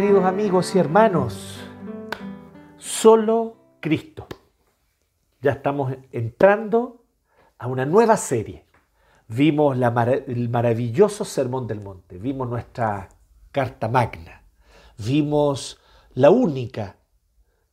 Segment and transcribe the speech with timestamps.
[0.00, 1.58] queridos amigos y hermanos,
[2.78, 4.26] solo Cristo.
[5.42, 7.04] Ya estamos entrando
[7.58, 8.64] a una nueva serie.
[9.28, 13.10] Vimos el maravilloso Sermón del Monte, vimos nuestra
[13.52, 14.42] Carta Magna,
[14.96, 15.78] vimos
[16.14, 16.96] la única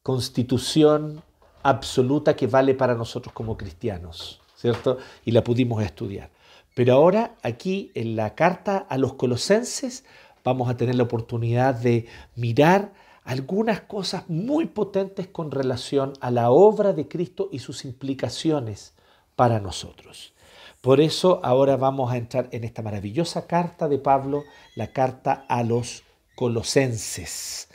[0.04, 1.24] constitución
[1.64, 4.98] absoluta que vale para nosotros como cristianos, ¿cierto?
[5.24, 6.30] Y la pudimos estudiar.
[6.76, 10.04] Pero ahora aquí en la carta a los colosenses
[10.48, 12.06] vamos a tener la oportunidad de
[12.38, 12.94] mirar
[13.26, 18.94] algunas cosas muy potentes con relación a la obra de Cristo y sus implicaciones
[19.36, 20.34] para nosotros.
[20.80, 25.64] Por eso ahora vamos a entrar en esta maravillosa carta de Pablo, la carta a
[25.64, 26.04] los
[26.36, 27.68] colosenses.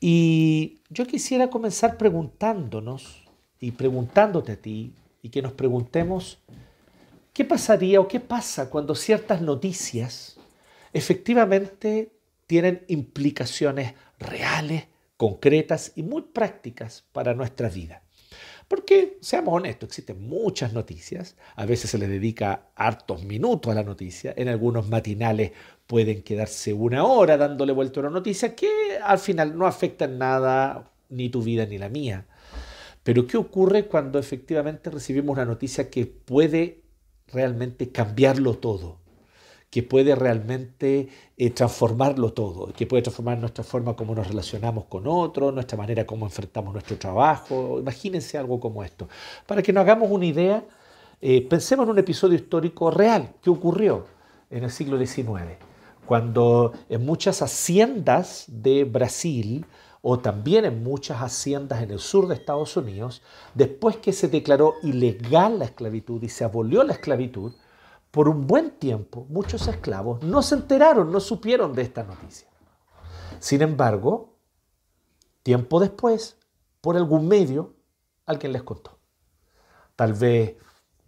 [0.00, 3.22] Y yo quisiera comenzar preguntándonos
[3.60, 6.38] y preguntándote a ti y que nos preguntemos
[7.32, 10.37] qué pasaría o qué pasa cuando ciertas noticias
[10.92, 12.12] efectivamente
[12.46, 14.86] tienen implicaciones reales,
[15.16, 18.02] concretas y muy prácticas para nuestra vida.
[18.68, 23.82] Porque, seamos honestos, existen muchas noticias, a veces se le dedica hartos minutos a la
[23.82, 25.52] noticia, en algunos matinales
[25.86, 30.18] pueden quedarse una hora dándole vuelta a una noticia que al final no afecta en
[30.18, 32.26] nada ni tu vida ni la mía.
[33.02, 36.82] Pero ¿qué ocurre cuando efectivamente recibimos una noticia que puede
[37.28, 38.97] realmente cambiarlo todo?
[39.70, 45.06] Que puede realmente eh, transformarlo todo, que puede transformar nuestra forma como nos relacionamos con
[45.06, 47.78] otros, nuestra manera como enfrentamos nuestro trabajo.
[47.78, 49.08] Imagínense algo como esto.
[49.46, 50.64] Para que nos hagamos una idea,
[51.20, 54.06] eh, pensemos en un episodio histórico real que ocurrió
[54.50, 55.58] en el siglo XIX,
[56.06, 59.66] cuando en muchas haciendas de Brasil,
[60.00, 63.20] o también en muchas haciendas en el sur de Estados Unidos,
[63.54, 67.52] después que se declaró ilegal la esclavitud y se abolió la esclavitud,
[68.10, 72.48] por un buen tiempo muchos esclavos no se enteraron, no supieron de esta noticia.
[73.38, 74.34] Sin embargo,
[75.42, 76.36] tiempo después,
[76.80, 77.74] por algún medio,
[78.26, 78.98] alguien les contó.
[79.96, 80.56] Tal vez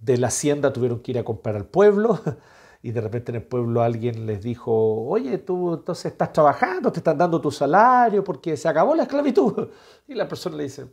[0.00, 2.19] de la hacienda tuvieron que ir a comprar al pueblo
[2.83, 4.72] y de repente en el pueblo alguien les dijo,
[5.06, 9.69] oye, tú entonces estás trabajando, te están dando tu salario porque se acabó la esclavitud.
[10.09, 10.89] Y la persona le dice,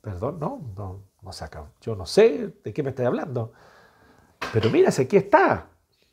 [0.00, 1.68] perdón, no, no, no se acabó.
[1.80, 3.52] Yo no sé de qué me estás hablando.
[4.52, 5.66] Pero mira, aquí está.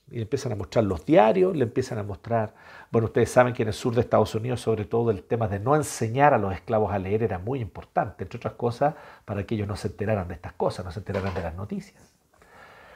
[0.10, 2.54] Y empiezan a mostrar los diarios, le empiezan a mostrar,
[2.92, 5.60] bueno, ustedes saben que en el sur de Estados Unidos, sobre todo el tema de
[5.60, 8.96] no enseñar a los esclavos a leer era muy importante, entre otras cosas,
[9.26, 12.02] para que ellos no se enteraran de estas cosas, no se enteraran de las noticias.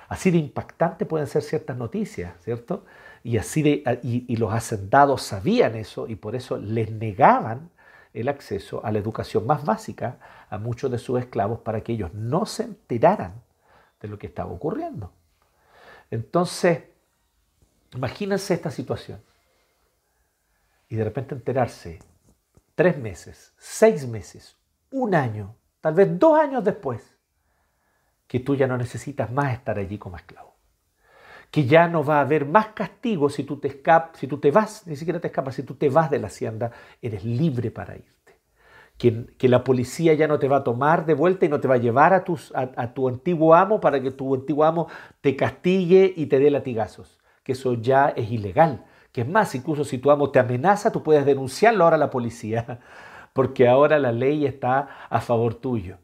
[0.07, 2.85] Así de impactante pueden ser ciertas noticias, ¿cierto?
[3.23, 7.69] Y, así de, y los hacendados sabían eso y por eso les negaban
[8.13, 10.17] el acceso a la educación más básica
[10.49, 13.41] a muchos de sus esclavos para que ellos no se enteraran
[14.01, 15.11] de lo que estaba ocurriendo.
[16.11, 16.83] Entonces,
[17.95, 19.21] imagínense esta situación.
[20.89, 21.99] Y de repente enterarse
[22.75, 24.57] tres meses, seis meses,
[24.91, 27.15] un año, tal vez dos años después,
[28.27, 30.53] que tú ya no necesitas más estar allí como esclavo.
[31.49, 34.51] Que ya no va a haber más castigo si tú te escapas, si tú te
[34.51, 37.95] vas, ni siquiera te escapas, si tú te vas de la hacienda, eres libre para
[37.95, 38.20] ir
[39.01, 41.75] que, la policía ya no te va a tomar de vuelta y no te va
[41.75, 42.23] a llevar a,
[42.53, 44.87] a, tu antiguo amo para que tu antiguo amo
[45.21, 48.85] te castigue y te dé latigazos, que eso ya es ilegal.
[49.11, 52.11] Que es más, incluso si tu amo te amenaza, tú puedes denunciarlo ahora a la
[52.11, 52.79] policía,
[53.33, 55.97] porque ahora la ley está a favor tuyo.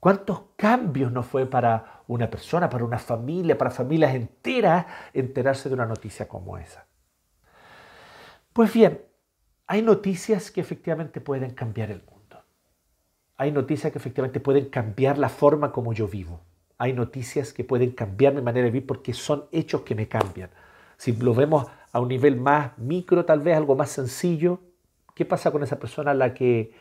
[0.00, 4.84] ¿Cuántos cambios no fue para una persona, para una familia, para familias enteras
[5.14, 6.86] enterarse de una noticia como esa?
[8.52, 9.02] Pues bien,
[9.70, 12.42] hay noticias que efectivamente pueden cambiar el mundo.
[13.36, 16.40] Hay noticias que efectivamente pueden cambiar la forma como yo vivo.
[16.76, 20.50] Hay noticias que pueden cambiar mi manera de vivir porque son hechos que me cambian.
[20.96, 24.58] Si lo vemos a un nivel más micro, tal vez algo más sencillo,
[25.14, 26.72] ¿qué pasa con esa persona a la que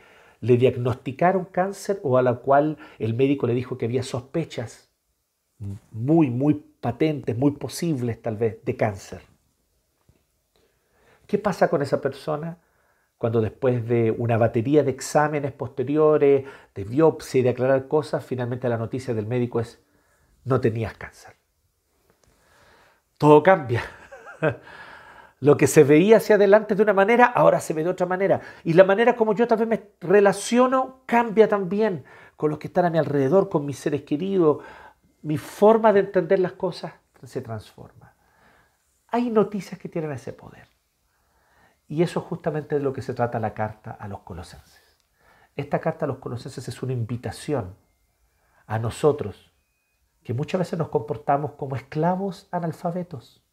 [0.42, 4.90] le diagnosticaron cáncer o a la cual el médico le dijo que había sospechas
[5.92, 9.22] muy, muy patentes, muy posibles tal vez de cáncer?
[11.28, 12.58] ¿Qué pasa con esa persona?
[13.20, 18.70] Cuando después de una batería de exámenes posteriores, de biopsia y de aclarar cosas, finalmente
[18.70, 19.84] la noticia del médico es,
[20.46, 21.36] no tenías cáncer.
[23.18, 23.84] Todo cambia.
[25.42, 28.40] Lo que se veía hacia adelante de una manera, ahora se ve de otra manera.
[28.64, 32.06] Y la manera como yo vez me relaciono cambia también
[32.38, 34.64] con los que están a mi alrededor, con mis seres queridos.
[35.24, 36.94] Mi forma de entender las cosas
[37.26, 38.16] se transforma.
[39.10, 40.69] Hay noticias que tienen ese poder.
[41.90, 44.98] Y eso es justamente de lo que se trata la carta a los colosenses.
[45.58, 47.76] Esta carta a los colosenses es una invitación
[48.66, 49.52] a nosotros,
[50.24, 53.44] que muchas veces nos comportamos como esclavos analfabetos,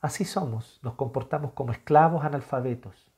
[0.00, 3.10] Así somos, nos comportamos como esclavos analfabetos,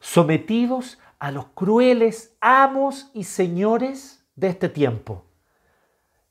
[0.00, 5.24] sometidos a los crueles amos y señores de este tiempo.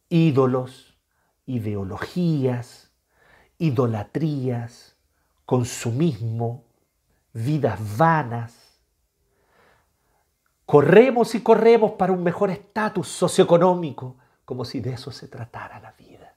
[0.09, 0.97] Ídolos,
[1.45, 2.91] ideologías,
[3.57, 4.97] idolatrías,
[5.51, 6.63] consumismo,
[7.33, 8.79] vidas vanas.
[10.65, 14.15] Corremos y corremos para un mejor estatus socioeconómico,
[14.45, 16.33] como si de eso se tratara la vida.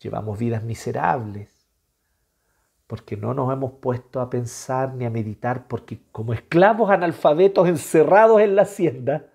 [0.00, 1.48] Llevamos vidas miserables,
[2.86, 8.42] porque no nos hemos puesto a pensar ni a meditar, porque como esclavos analfabetos encerrados
[8.42, 9.30] en la hacienda,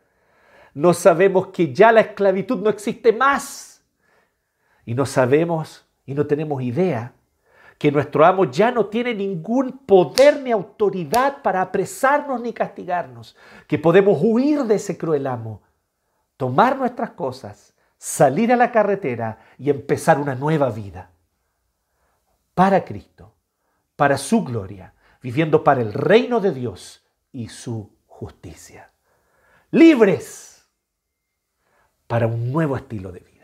[0.76, 3.84] no sabemos que ya la esclavitud no existe más.
[4.86, 7.16] Y no sabemos y no tenemos idea
[7.80, 13.38] que nuestro amo ya no tiene ningún poder ni autoridad para apresarnos ni castigarnos,
[13.68, 15.64] que podemos huir de ese cruel amo,
[16.36, 21.12] tomar nuestras cosas, salir a la carretera y empezar una nueva vida
[22.54, 23.34] para Cristo,
[23.96, 28.92] para su gloria, viviendo para el reino de Dios y su justicia.
[29.72, 30.70] Libres
[32.08, 33.39] para un nuevo estilo de vida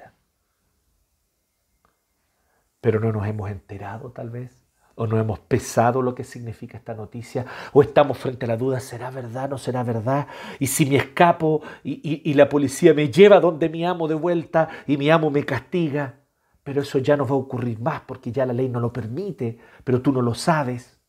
[2.86, 6.94] pero no nos hemos enterado tal vez, o no hemos pesado lo que significa esta
[6.94, 7.44] noticia,
[7.74, 10.28] o estamos frente a la duda, ¿será verdad, no será verdad?
[10.60, 14.98] Y si me escapo y, la policía me lleva donde mi amo de vuelta y
[14.98, 16.20] mi amo me castiga,
[16.64, 19.58] pero eso ya no va a ocurrir más porque ya la ley no lo permite,
[19.84, 21.00] pero tú no lo sabes.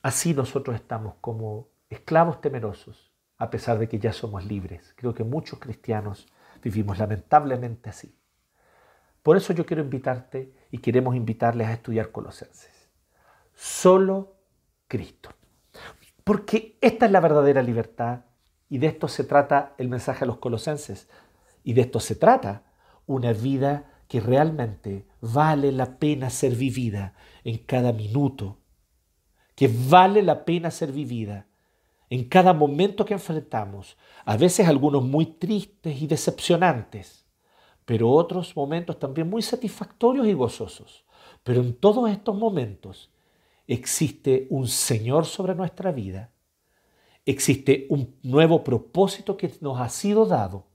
[0.00, 4.94] Así nosotros estamos como esclavos temerosos, a pesar de que ya somos libres.
[4.94, 6.28] Creo que muchos cristianos
[6.62, 8.14] vivimos lamentablemente así.
[9.22, 12.88] Por eso yo quiero invitarte y queremos invitarles a estudiar Colosenses.
[13.54, 14.36] Solo
[14.88, 15.30] Cristo.
[16.24, 18.20] Porque esta es la verdadera libertad
[18.68, 21.08] y de esto se trata el mensaje a los colosenses.
[21.64, 22.62] Y de esto se trata
[23.06, 27.14] una vida que realmente vale la pena ser vivida
[27.44, 28.58] en cada minuto,
[29.54, 31.46] que vale la pena ser vivida
[32.10, 37.24] en cada momento que enfrentamos, a veces algunos muy tristes y decepcionantes,
[37.90, 41.04] pero otros momentos también muy satisfactorios y gozosos.
[41.42, 43.10] Pero en todos estos momentos
[43.66, 46.30] existe un Señor sobre nuestra vida,
[47.26, 50.68] existe un nuevo propósito que nos ha sido dado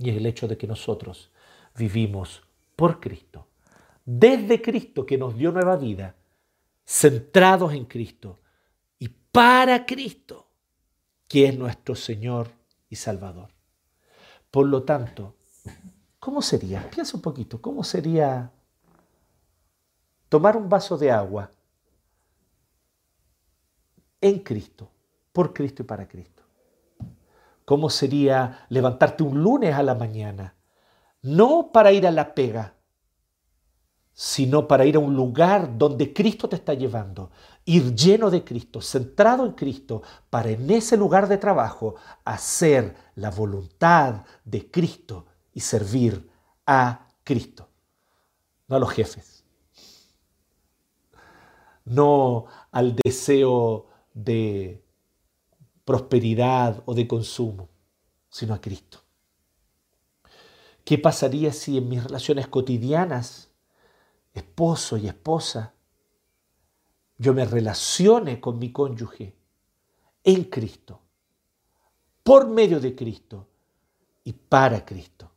[0.00, 1.30] y es el hecho de que nosotros
[1.76, 2.42] vivimos
[2.74, 3.46] por Cristo,
[4.04, 6.16] desde Cristo que nos dio nueva vida,
[6.84, 8.40] centrados en Cristo
[8.98, 10.48] y para Cristo,
[11.28, 12.50] que es nuestro Señor
[12.88, 13.50] y Salvador.
[14.50, 15.36] Por lo tanto,
[16.20, 16.88] ¿Cómo sería?
[16.90, 18.52] Piensa un poquito, ¿cómo sería
[20.28, 21.50] tomar un vaso de agua
[24.20, 24.90] en Cristo,
[25.32, 26.42] por Cristo y para Cristo?
[27.64, 30.54] ¿Cómo sería levantarte un lunes a la mañana?
[31.22, 32.74] No para ir a la pega,
[34.12, 37.30] sino para ir a un lugar donde Cristo te está llevando,
[37.64, 43.30] ir lleno de Cristo, centrado en Cristo, para en ese lugar de trabajo hacer la
[43.30, 45.26] voluntad de Cristo
[45.60, 46.30] servir
[46.66, 47.68] a Cristo,
[48.68, 49.44] no a los jefes,
[51.84, 54.84] no al deseo de
[55.84, 57.68] prosperidad o de consumo,
[58.28, 59.00] sino a Cristo.
[60.84, 63.50] ¿Qué pasaría si en mis relaciones cotidianas,
[64.32, 65.74] esposo y esposa,
[67.18, 69.34] yo me relacione con mi cónyuge
[70.24, 71.00] en Cristo,
[72.22, 73.46] por medio de Cristo
[74.24, 75.29] y para Cristo?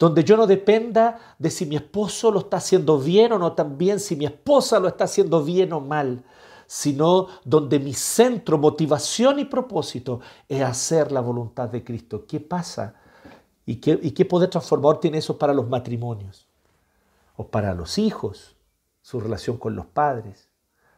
[0.00, 4.00] Donde yo no dependa de si mi esposo lo está haciendo bien o no también,
[4.00, 6.24] si mi esposa lo está haciendo bien o mal,
[6.66, 12.24] sino donde mi centro, motivación y propósito es hacer la voluntad de Cristo.
[12.26, 12.94] ¿Qué pasa?
[13.66, 16.48] ¿Y qué, y qué poder transformador tiene eso para los matrimonios?
[17.36, 18.56] O para los hijos,
[19.02, 20.48] su relación con los padres,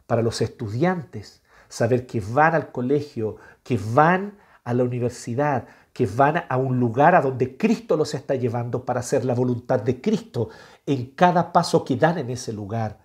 [0.07, 6.43] para los estudiantes, saber que van al colegio, que van a la universidad, que van
[6.49, 10.49] a un lugar a donde Cristo los está llevando para hacer la voluntad de Cristo
[10.85, 13.03] en cada paso que dan en ese lugar.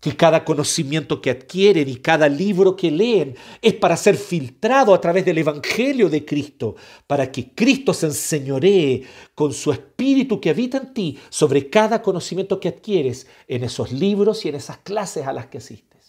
[0.00, 5.00] Que cada conocimiento que adquieren y cada libro que leen es para ser filtrado a
[5.00, 6.74] través del Evangelio de Cristo,
[7.06, 9.04] para que Cristo se enseñoree
[9.34, 14.44] con su Espíritu que habita en ti sobre cada conocimiento que adquieres en esos libros
[14.44, 16.01] y en esas clases a las que asistes.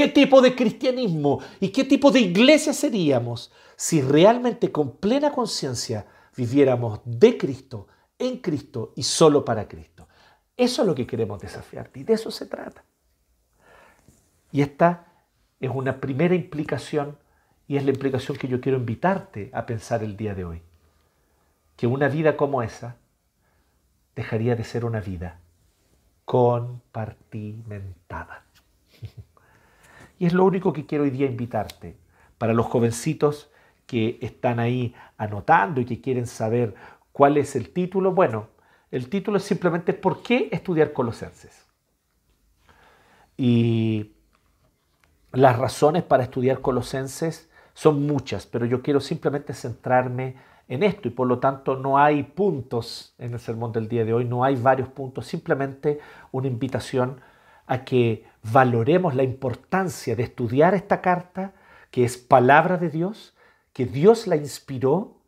[0.00, 6.06] ¿Qué tipo de cristianismo y qué tipo de iglesia seríamos si realmente con plena conciencia
[6.34, 7.86] viviéramos de Cristo,
[8.18, 10.08] en Cristo y solo para Cristo?
[10.56, 12.82] Eso es lo que queremos desafiarte y de eso se trata.
[14.50, 15.12] Y esta
[15.60, 17.18] es una primera implicación
[17.68, 20.62] y es la implicación que yo quiero invitarte a pensar el día de hoy.
[21.76, 22.96] Que una vida como esa
[24.16, 25.40] dejaría de ser una vida
[26.24, 28.46] compartimentada.
[30.20, 31.96] Y es lo único que quiero hoy día invitarte.
[32.36, 33.50] Para los jovencitos
[33.86, 36.74] que están ahí anotando y que quieren saber
[37.10, 38.48] cuál es el título, bueno,
[38.90, 41.66] el título es simplemente ¿Por qué estudiar Colosenses?
[43.38, 44.12] Y
[45.32, 50.36] las razones para estudiar Colosenses son muchas, pero yo quiero simplemente centrarme
[50.68, 54.12] en esto y por lo tanto no hay puntos en el sermón del día de
[54.12, 55.98] hoy, no hay varios puntos, simplemente
[56.30, 57.22] una invitación
[57.66, 61.52] a que valoremos la importancia de estudiar esta carta,
[61.90, 63.34] que es palabra de Dios,
[63.72, 65.20] que Dios la inspiró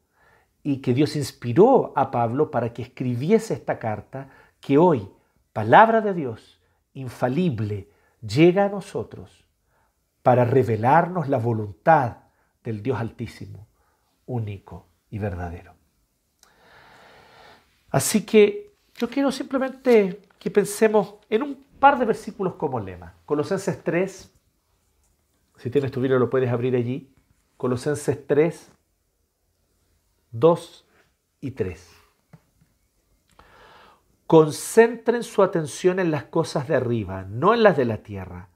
[0.63, 4.29] y que Dios inspiró a Pablo para que escribiese esta carta,
[4.61, 5.09] que hoy,
[5.53, 6.61] palabra de Dios,
[6.95, 7.89] infalible,
[8.21, 9.45] llega a nosotros
[10.23, 12.19] para revelarnos la voluntad
[12.63, 13.67] del Dios Altísimo,
[14.27, 15.75] único y verdadero.
[17.91, 23.17] Así que yo quiero simplemente que pensemos en un par de versículos como lema.
[23.27, 24.33] Colosenses 3,
[25.57, 27.13] si tienes tu Biblia lo puedes abrir allí.
[27.57, 28.71] Colosenses 3,
[30.31, 30.87] 2
[31.41, 31.91] y 3.
[34.29, 38.51] Concentren su atención en las cosas de arriba, no en las de la tierra,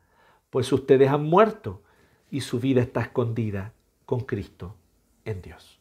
[0.49, 1.83] pues ustedes han muerto
[2.31, 3.73] y su vida está escondida
[4.05, 4.77] con Cristo
[5.25, 5.81] en Dios.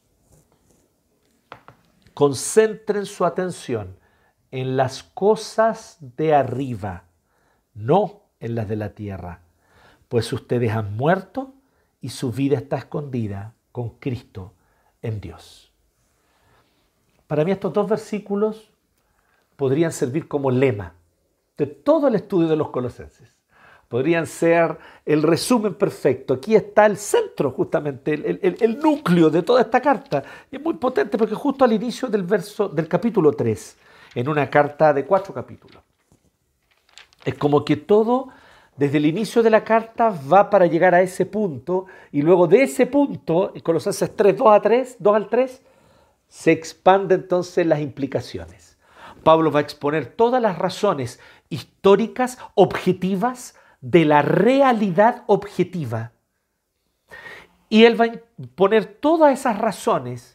[2.15, 3.99] Concentren su atención
[4.49, 7.05] en las cosas de arriba,
[7.75, 9.41] no en las de la tierra,
[10.07, 11.53] pues ustedes han muerto
[12.01, 14.53] y su vida está escondida con Cristo
[15.01, 15.71] en Dios.
[17.27, 18.71] Para mí estos dos versículos
[19.55, 20.93] podrían servir como lema
[21.57, 23.29] de todo el estudio de los colosenses.
[23.87, 26.33] Podrían ser el resumen perfecto.
[26.33, 30.23] Aquí está el centro, justamente, el, núcleo de toda esta carta.
[30.51, 33.77] Y es muy potente porque justo al inicio del verso del capítulo 3,
[34.15, 35.83] en una carta de cuatro capítulos.
[37.25, 38.29] Es como que todo,
[38.77, 42.63] desde el inicio de la carta, va para llegar a ese punto, y luego de
[42.63, 45.61] ese punto, en Colosenses 3, 2 a 3, 2 al 3,
[46.29, 48.77] se expanden entonces las implicaciones.
[49.23, 56.11] Pablo va a exponer todas las razones históricas, objetivas, de la realidad objetiva.
[57.69, 58.11] Y él va a
[58.55, 60.34] poner todas esas razones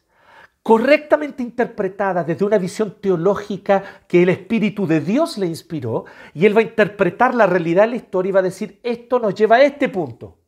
[0.70, 6.56] correctamente interpretada desde una visión teológica que el Espíritu de Dios le inspiró, y él
[6.56, 9.56] va a interpretar la realidad de la historia y va a decir, esto nos lleva
[9.56, 10.38] a este punto.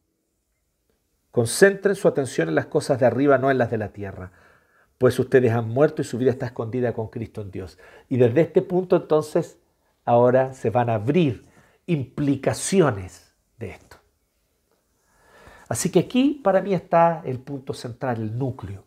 [1.33, 4.31] Concentren su atención en las cosas de arriba, no en las de la tierra,
[4.97, 7.77] pues ustedes han muerto y su vida está escondida con Cristo en Dios.
[8.09, 9.59] Y desde este punto entonces,
[10.05, 11.49] ahora se van a abrir
[11.87, 13.97] implicaciones de esto.
[15.69, 18.85] Así que aquí para mí está el punto central, el núcleo.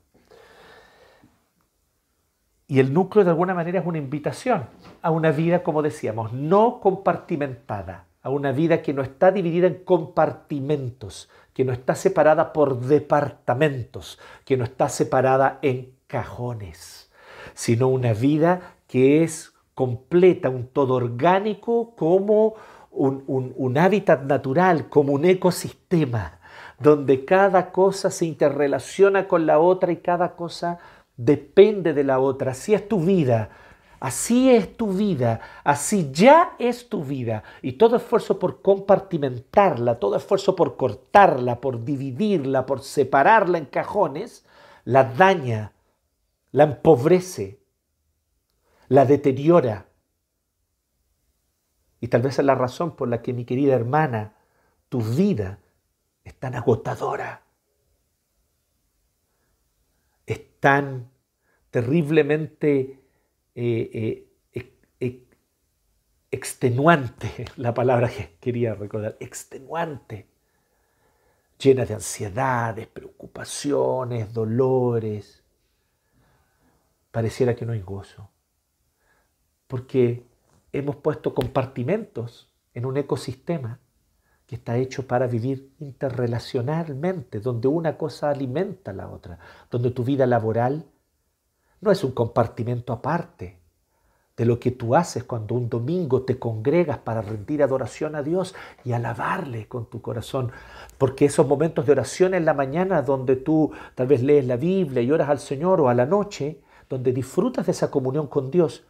[2.67, 4.67] Y el núcleo de alguna manera es una invitación
[5.01, 9.84] a una vida, como decíamos, no compartimentada, a una vida que no está dividida en
[9.84, 17.12] compartimentos, que no está separada por departamentos, que no está separada en cajones,
[17.53, 22.55] sino una vida que es completa, un todo orgánico como
[22.91, 26.39] un, hábitat natural, como un ecosistema,
[26.79, 30.79] donde cada cosa se interrelaciona con la otra y cada cosa
[31.17, 32.51] depende de la otra.
[32.51, 33.50] Así es tu vida.
[34.00, 37.43] Así es tu vida, así ya es tu vida.
[37.62, 44.45] Y todo esfuerzo por compartimentarla, todo esfuerzo por cortarla, por dividirla, por separarla en cajones,
[44.84, 45.72] la daña,
[46.51, 47.60] la empobrece,
[48.89, 49.88] la deteriora.
[52.00, 54.36] Y tal vez es la razón por la que, mi querida hermana,
[54.89, 55.60] tu vida
[56.24, 57.44] es tan agotadora
[60.65, 61.12] tan
[61.69, 63.00] terriblemente
[63.53, 64.27] eh,
[65.00, 65.27] eh,
[66.31, 70.27] extenuante, la palabra que quería recordar, extenuante,
[71.60, 75.43] llena de ansiedades, preocupaciones, dolores.
[77.12, 78.31] Pareciera que no hay gozo,
[79.67, 80.25] porque
[80.74, 83.79] hemos puesto compartimentos en un ecosistema
[84.45, 89.39] que está hecho para vivir interrelacionalmente, donde una cosa alimenta a la otra,
[89.71, 90.85] donde tu vida laboral
[91.81, 93.59] no es un compartimento aparte
[94.37, 98.53] de lo que tú haces cuando un domingo te congregas para rendir adoración a Dios
[98.83, 100.51] y alabarle con tu corazón,
[100.97, 105.01] porque esos momentos de oración en la mañana donde tú tal vez lees la Biblia
[105.01, 108.83] y oras al Señor o a la noche, donde disfrutas de esa comunión con Dios,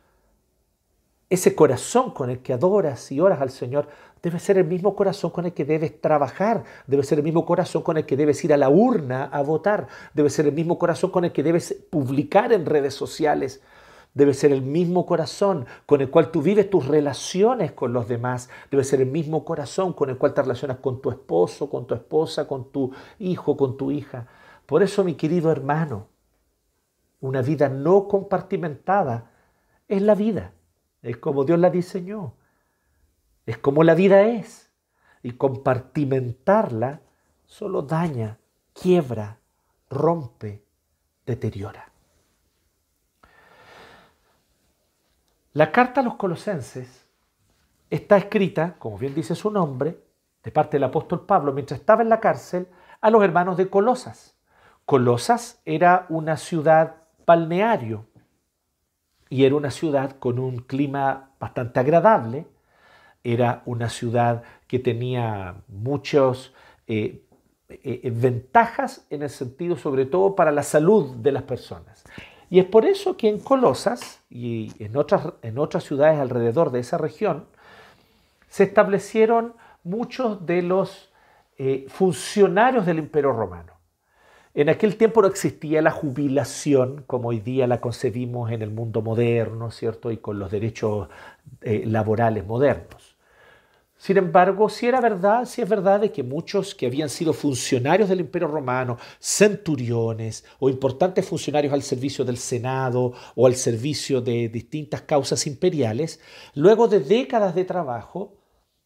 [1.29, 3.87] ese corazón con el que adoras y oras al Señor
[4.21, 7.83] debe ser el mismo corazón con el que debes trabajar, debe ser el mismo corazón
[7.83, 11.11] con el que debes ir a la urna a votar, debe ser el mismo corazón
[11.11, 13.61] con el que debes publicar en redes sociales
[14.15, 18.49] debe ser el mismo corazón con el cual tú vives tus relaciones con los demás,
[18.71, 21.93] debe ser el mismo corazón con el cual te relacionas con tu esposo, con tu
[21.93, 24.27] esposa, con tu hijo, con tu hija.
[24.65, 26.07] Por eso, mi querido hermano,
[27.19, 29.31] una vida no compartimentada
[29.87, 30.53] es la vida,
[31.05, 32.33] es como Dios la diseñó,
[33.45, 34.71] es como la vida es.
[35.21, 37.01] Y compartimentarla
[37.45, 38.37] solo daña,
[38.73, 39.39] quiebra,
[39.89, 40.63] rompe,
[41.25, 41.91] deteriora.
[45.53, 47.07] La carta a los colosenses
[47.89, 49.99] está escrita, como bien dice su nombre,
[50.43, 52.67] de parte del apóstol Pablo, mientras estaba en la cárcel,
[53.01, 54.35] a los hermanos de Colosas.
[54.85, 58.05] Colosas era una ciudad balneario
[59.29, 62.45] y era una ciudad con un clima bastante agradable,
[63.23, 66.51] era una ciudad que tenía muchas
[66.87, 67.23] eh,
[67.67, 72.03] eh, ventajas en el sentido sobre todo para la salud de las personas.
[72.49, 76.79] Y es por eso que en Colosas y en otras, en otras ciudades alrededor de
[76.79, 77.45] esa región
[78.49, 79.53] se establecieron
[79.83, 81.11] muchos de los
[81.57, 83.74] eh, funcionarios del Imperio Romano.
[84.57, 89.01] En aquel tiempo no existía la jubilación como hoy día la concebimos en el mundo
[89.01, 90.11] moderno, ¿cierto?
[90.11, 91.09] Y con los derechos
[91.59, 93.17] eh, laborales modernos.
[93.97, 98.07] Sin embargo, si era verdad, si es verdad de que muchos que habían sido funcionarios
[98.07, 104.47] del Imperio Romano, centuriones o importantes funcionarios al servicio del Senado o al servicio de
[104.47, 106.21] distintas causas imperiales,
[106.53, 108.37] luego de décadas de trabajo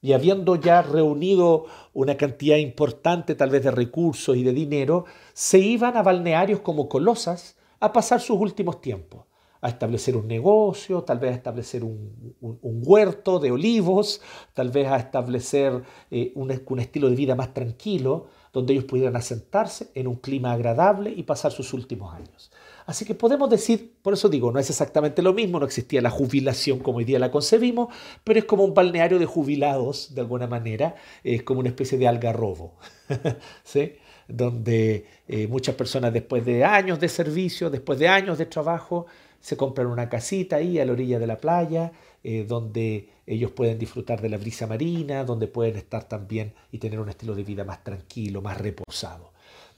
[0.02, 5.60] y habiendo ya reunido una cantidad importante tal vez de recursos y de dinero, se
[5.60, 9.26] iban a balnearios como Colosas a pasar sus últimos tiempos
[9.62, 14.22] a establecer un negocio, tal vez a establecer un, huerto de olivos,
[14.54, 19.16] tal vez a establecer eh, un, un, estilo de vida más tranquilo, donde ellos pudieran
[19.16, 22.52] asentarse en un clima agradable y pasar sus últimos años.
[22.90, 26.10] Así que podemos decir, por eso digo, no es exactamente lo mismo, no existía la
[26.10, 30.48] jubilación como hoy día la concebimos, pero es como un balneario de jubilados, de alguna
[30.48, 32.74] manera, es como una especie de algarrobo,
[33.64, 33.94] ¿sí?
[34.28, 39.06] donde eh, muchas personas después de años de servicio, después de años de trabajo,
[39.40, 41.92] se compran una casita ahí a la orilla de la playa,
[42.24, 47.00] eh, donde ellos pueden disfrutar de la brisa marina, donde pueden estar también y tener
[47.00, 49.32] un estilo de vida más tranquilo, más reposado.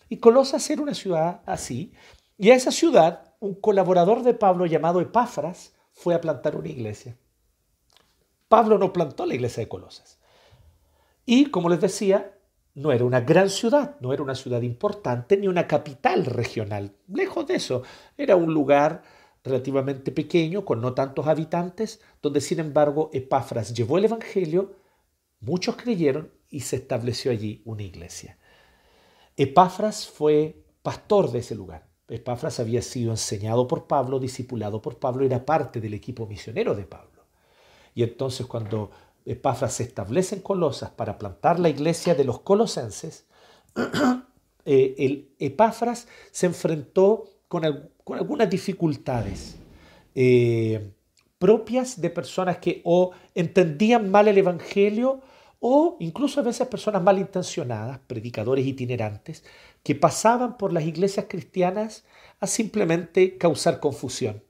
[0.08, 1.92] Y Colosas era una ciudad así,
[2.42, 7.16] y a esa ciudad un colaborador de Pablo llamado Epáfras fue a plantar una iglesia.
[8.50, 10.18] Pablo no plantó la iglesia de Colosas.
[11.24, 12.36] Y como les decía,
[12.74, 16.96] no era una gran ciudad, no era una ciudad importante ni una capital regional.
[17.08, 17.84] Lejos de eso,
[18.18, 19.04] era un lugar
[19.44, 24.74] relativamente pequeño, con no tantos habitantes, donde sin embargo Epáfras llevó el Evangelio,
[25.42, 28.40] muchos creyeron y se estableció allí una iglesia.
[29.38, 31.91] Epáfras fue pastor de ese lugar.
[32.12, 36.84] Epáfras había sido enseñado por Pablo, discipulado por Pablo, era parte del equipo misionero de
[36.84, 37.24] Pablo.
[37.96, 38.92] Y entonces cuando
[39.26, 43.26] Epáfras se establece en Colosas para plantar la iglesia de los colosenses,
[44.66, 49.56] eh, el Epáfras se enfrentó con, algunas dificultades
[50.14, 50.92] eh,
[51.40, 55.22] propias de personas que o entendían mal el Evangelio
[55.62, 59.44] o incluso a veces personas malintencionadas, predicadores itinerantes,
[59.84, 62.06] que pasaban por las iglesias cristianas
[62.40, 64.44] a simplemente causar confusión,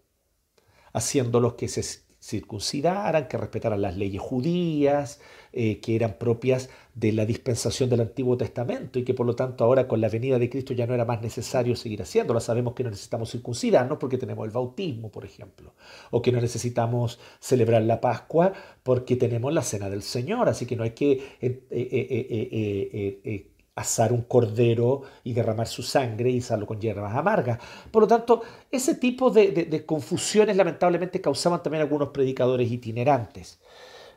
[0.93, 1.83] haciéndolos que se
[2.21, 5.19] circuncidaran, que respetaran las leyes judías,
[5.53, 9.63] eh, que eran propias de la dispensación del Antiguo Testamento y que por lo tanto
[9.63, 12.39] ahora con la venida de Cristo ya no era más necesario seguir haciéndolo.
[12.39, 15.73] Sabemos que no necesitamos circuncidarnos porque tenemos el bautismo, por ejemplo,
[16.11, 20.75] o que no necesitamos celebrar la Pascua porque tenemos la Cena del Señor, así que
[20.75, 26.79] no hay que eh, eh, asar un cordero y derramar su sangre y usarlo con
[26.79, 27.59] hierbas amargas.
[27.89, 33.59] Por lo tanto, ese tipo de, confusiones lamentablemente causaban también algunos predicadores itinerantes.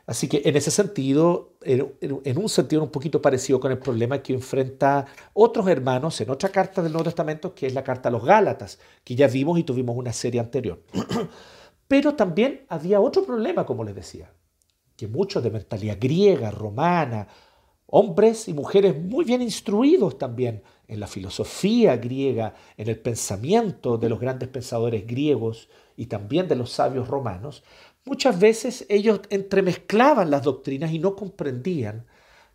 [0.07, 4.33] Así que en ese sentido, en un sentido un poquito parecido con el problema que
[4.33, 8.23] enfrenta otros hermanos en otra carta del Nuevo Testamento, que es la carta a los
[8.23, 10.83] Gálatas, que ya vimos y tuvimos una serie anterior.
[11.87, 14.31] Pero también había otro problema, como les decía,
[14.95, 17.27] que muchos de mentalidad griega, romana,
[17.97, 24.09] hombres y mujeres muy bien instruidos también en la filosofía griega, en el pensamiento de
[24.09, 27.63] los grandes pensadores griegos y también de los sabios romanos,
[28.03, 32.05] muchas veces ellos entremezclaban las doctrinas y no comprendían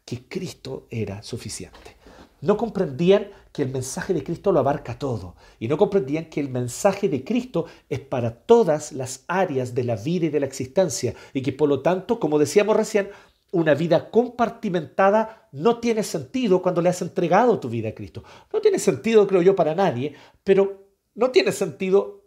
[0.04, 1.96] que Cristo era suficiente.
[2.42, 6.50] No comprendían que el mensaje de Cristo lo abarca todo y no comprendían que el
[6.50, 11.14] mensaje de Cristo es para todas las áreas de la vida y de la existencia
[11.32, 13.10] y que por lo tanto, como decíamos recién,
[13.52, 18.22] una vida compartimentada no tiene sentido cuando le has entregado tu vida a Cristo.
[18.52, 22.24] No tiene sentido, creo yo, para nadie, pero no tiene sentido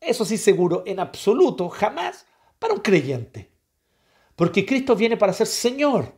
[0.00, 2.26] Eso sí seguro, en absoluto, jamás
[2.58, 3.52] para un creyente.
[4.34, 6.12] Porque Cristo viene para ser Señor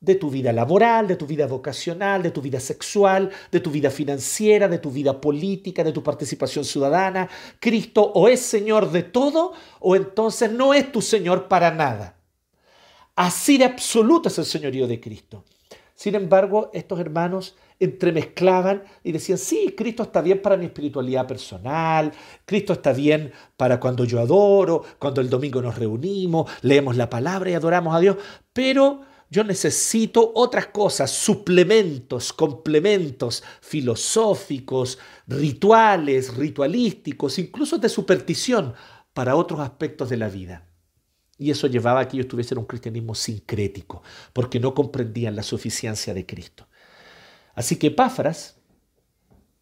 [0.00, 3.90] de tu vida laboral, de tu vida vocacional, de tu vida sexual, de tu vida
[3.90, 7.28] financiera, de tu vida política, de tu participación ciudadana.
[7.60, 12.15] Cristo o es Señor de todo o entonces no es tu Señor para nada.
[13.16, 15.44] Así de absoluto es el señorío de Cristo.
[15.94, 22.12] Sin embargo, estos hermanos entremezclaban y decían, sí, Cristo está bien para mi espiritualidad personal,
[22.44, 27.48] Cristo está bien para cuando yo adoro, cuando el domingo nos reunimos, leemos la palabra
[27.48, 28.18] y adoramos a Dios,
[28.52, 29.00] pero
[29.30, 38.74] yo necesito otras cosas, suplementos, complementos filosóficos, rituales, ritualísticos, incluso de superstición
[39.14, 40.65] para otros aspectos de la vida.
[41.38, 46.14] Y eso llevaba a que ellos tuviesen un cristianismo sincrético, porque no comprendían la suficiencia
[46.14, 46.66] de Cristo.
[47.54, 48.56] Así que Epáfras,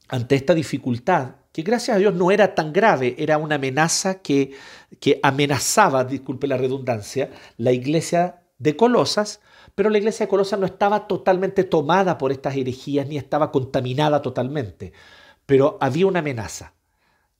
[0.08, 4.54] ante esta dificultad, que gracias a Dios no era tan grave, era una amenaza que,
[5.00, 9.40] que amenazaba, disculpe la redundancia, la iglesia de Colosas,
[9.74, 14.22] pero la iglesia de Colosas no estaba totalmente tomada por estas herejías ni estaba contaminada
[14.22, 14.92] totalmente,
[15.46, 16.74] pero había una amenaza.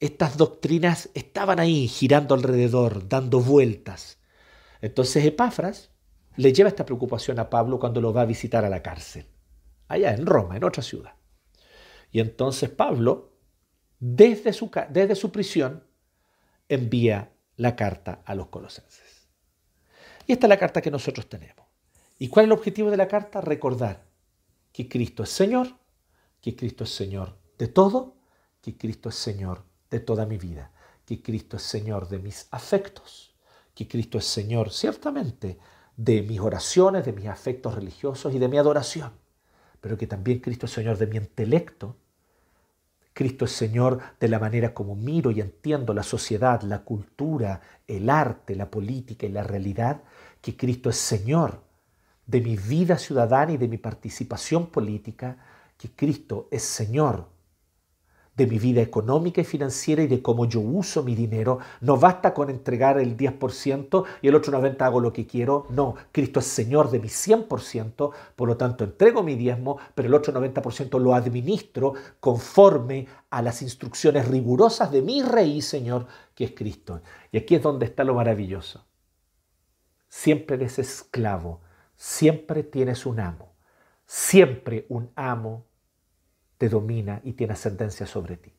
[0.01, 4.19] Estas doctrinas estaban ahí girando alrededor, dando vueltas.
[4.85, 5.91] Entonces Epáfras
[6.37, 9.25] le lleva esta preocupación a Pablo cuando lo va a visitar a la cárcel,
[9.89, 11.15] allá en Roma, en otra ciudad.
[12.11, 13.33] Y entonces Pablo,
[13.99, 15.85] desde su, desde su prisión,
[16.69, 19.27] envía la carta a los colosenses.
[20.27, 21.67] Y esta es la carta que nosotros tenemos.
[22.19, 23.41] ¿Y cuál es el objetivo de la carta?
[23.41, 24.05] Recordar
[24.71, 25.79] que Cristo es Señor,
[26.43, 28.19] que Cristo es Señor de todo,
[28.61, 30.73] que Cristo es Señor de toda mi vida,
[31.07, 33.34] que Cristo es Señor de mis afectos,
[33.75, 35.59] que Cristo es Señor, ciertamente,
[35.97, 39.13] de mis oraciones, de mis afectos religiosos y de mi adoración,
[39.81, 41.97] pero que también Cristo es Señor de mi intelecto.
[43.13, 48.11] Cristo es Señor de la manera como miro y entiendo la sociedad, la cultura, el
[48.11, 50.03] arte, la política y la realidad,
[50.41, 51.63] que Cristo es Señor
[52.27, 55.37] de mi vida ciudadana y de mi participación política,
[55.77, 57.29] que Cristo es Señor
[58.37, 61.59] de mi vida económica y financiera y de cómo yo uso mi dinero.
[61.81, 65.67] No basta con entregar el 10% y el otro 90% hago lo que quiero.
[65.71, 70.15] No, Cristo es Señor de mi 100%, por lo tanto entrego mi diezmo, pero el
[70.15, 76.53] otro 90% lo administro conforme a las instrucciones rigurosas de mi Rey, Señor, que es
[76.53, 77.01] Cristo.
[77.31, 78.85] Y aquí es donde está lo maravilloso.
[80.09, 81.61] Siempre eres esclavo,
[81.97, 83.55] siempre tienes un amo,
[84.07, 85.67] siempre un amo
[86.59, 88.53] te domina y tiene ascendencia sobre ti.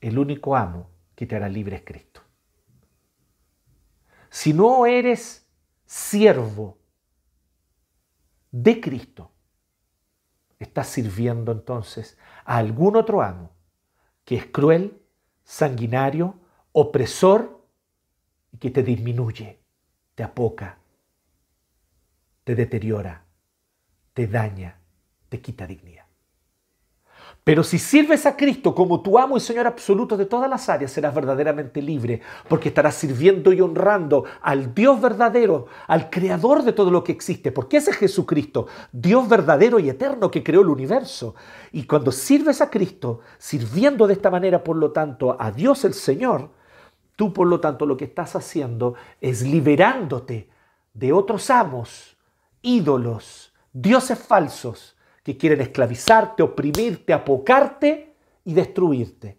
[0.00, 2.22] El único amo que te hará libre es Cristo.
[4.30, 5.46] Si no eres
[5.86, 6.78] siervo
[8.50, 9.32] de Cristo,
[10.58, 13.50] estás sirviendo entonces a algún otro amo
[14.24, 15.00] que es cruel,
[15.44, 16.38] sanguinario,
[16.72, 17.64] opresor
[18.52, 19.60] y que te disminuye,
[20.14, 20.78] te apoca,
[22.44, 23.25] te deteriora
[24.16, 24.80] te daña,
[25.28, 26.06] te quita dignidad.
[27.44, 30.90] Pero si sirves a Cristo como tu amo y Señor absoluto de todas las áreas,
[30.90, 36.90] serás verdaderamente libre, porque estarás sirviendo y honrando al Dios verdadero, al Creador de todo
[36.90, 41.34] lo que existe, porque ese es Jesucristo, Dios verdadero y eterno que creó el universo.
[41.70, 45.92] Y cuando sirves a Cristo, sirviendo de esta manera, por lo tanto, a Dios el
[45.92, 46.48] Señor,
[47.16, 50.48] tú por lo tanto lo que estás haciendo es liberándote
[50.94, 52.16] de otros amos,
[52.62, 59.38] ídolos, dioses falsos que quieren esclavizarte, oprimirte, apocarte y destruirte,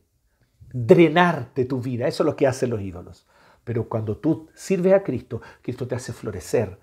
[0.72, 2.08] drenarte tu vida.
[2.08, 3.26] Eso es lo que hacen los ídolos.
[3.64, 6.78] Pero cuando tú sirves a Cristo, Cristo te hace florecer.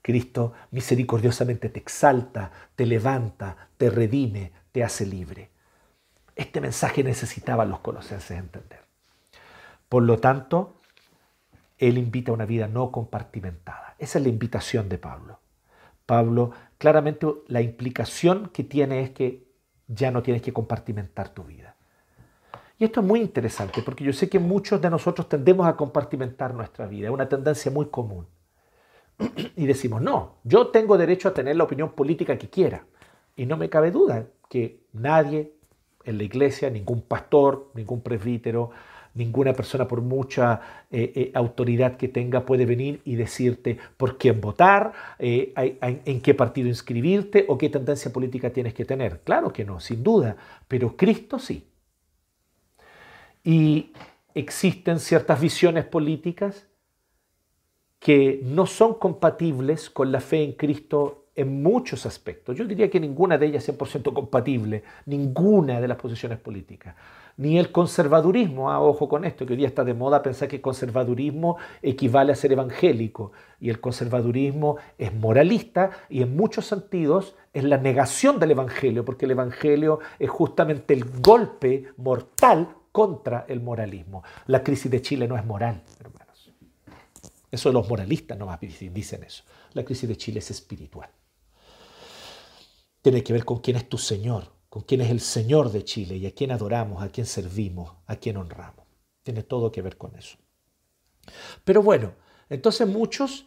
[0.00, 5.50] Cristo misericordiosamente te exalta, te levanta, te redime, te hace libre.
[6.36, 8.80] Este mensaje necesitaban los colosenses entender.
[9.88, 10.80] Por lo tanto,
[11.78, 13.96] Él invita a una vida no compartimentada.
[13.98, 15.41] Esa es la invitación de Pablo.
[16.12, 19.46] Pablo, claramente la implicación que tiene es que
[19.86, 21.74] ya no tienes que compartimentar tu vida.
[22.76, 26.52] Y esto es muy interesante porque yo sé que muchos de nosotros tendemos a compartimentar
[26.52, 28.26] nuestra vida, es una tendencia muy común.
[29.56, 32.84] Y decimos, no, yo tengo derecho a tener la opinión política que quiera.
[33.34, 35.54] Y no me cabe duda que nadie
[36.04, 38.70] en la iglesia, ningún pastor, ningún presbítero,
[39.14, 44.40] Ninguna persona, por mucha eh, eh, autoridad que tenga, puede venir y decirte por quién
[44.40, 49.20] votar, eh, en qué partido inscribirte o qué tendencia política tienes que tener.
[49.20, 51.68] Claro que no, sin duda, pero Cristo sí.
[53.44, 53.92] Y
[54.34, 56.66] existen ciertas visiones políticas
[57.98, 62.56] que no son compatibles con la fe en Cristo en muchos aspectos.
[62.56, 66.94] Yo diría que ninguna de ellas es 100% compatible, ninguna de las posiciones políticas
[67.36, 68.70] ni el conservadurismo.
[68.70, 72.36] Ah, ojo con esto, que hoy día está de moda pensar que conservadurismo equivale a
[72.36, 73.32] ser evangélico.
[73.60, 79.26] Y el conservadurismo es moralista y en muchos sentidos es la negación del evangelio, porque
[79.26, 84.22] el evangelio es justamente el golpe mortal contra el moralismo.
[84.46, 86.52] La crisis de Chile no es moral, hermanos.
[87.50, 89.44] Eso los moralistas nomás dicen eso.
[89.74, 91.08] La crisis de Chile es espiritual.
[93.02, 96.16] Tiene que ver con quién es tu Señor, con quién es el Señor de Chile
[96.16, 98.86] y a quién adoramos, a quién servimos, a quién honramos.
[99.22, 100.38] Tiene todo que ver con eso.
[101.64, 102.14] Pero bueno,
[102.48, 103.46] entonces muchos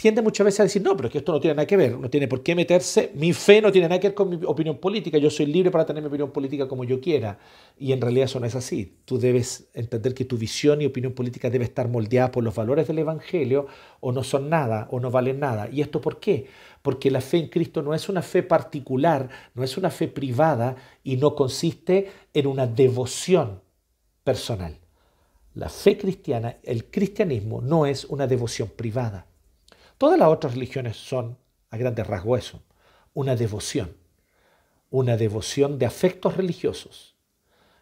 [0.00, 1.98] tiende muchas veces a decir, no, pero es que esto no tiene nada que ver,
[1.98, 4.78] no tiene por qué meterse, mi fe no tiene nada que ver con mi opinión
[4.78, 7.36] política, yo soy libre para tener mi opinión política como yo quiera.
[7.76, 9.00] Y en realidad eso no es así.
[9.04, 12.86] Tú debes entender que tu visión y opinión política debe estar moldeada por los valores
[12.86, 13.66] del Evangelio
[13.98, 15.68] o no son nada o no valen nada.
[15.68, 16.46] ¿Y esto por qué?
[16.82, 20.76] Porque la fe en Cristo no es una fe particular, no es una fe privada
[21.02, 23.60] y no consiste en una devoción
[24.24, 24.78] personal.
[25.54, 29.26] La fe cristiana, el cristianismo, no es una devoción privada.
[29.96, 31.36] Todas las otras religiones son,
[31.70, 32.62] a grandes rasgos, eso,
[33.14, 33.96] una devoción,
[34.90, 37.16] una devoción de afectos religiosos,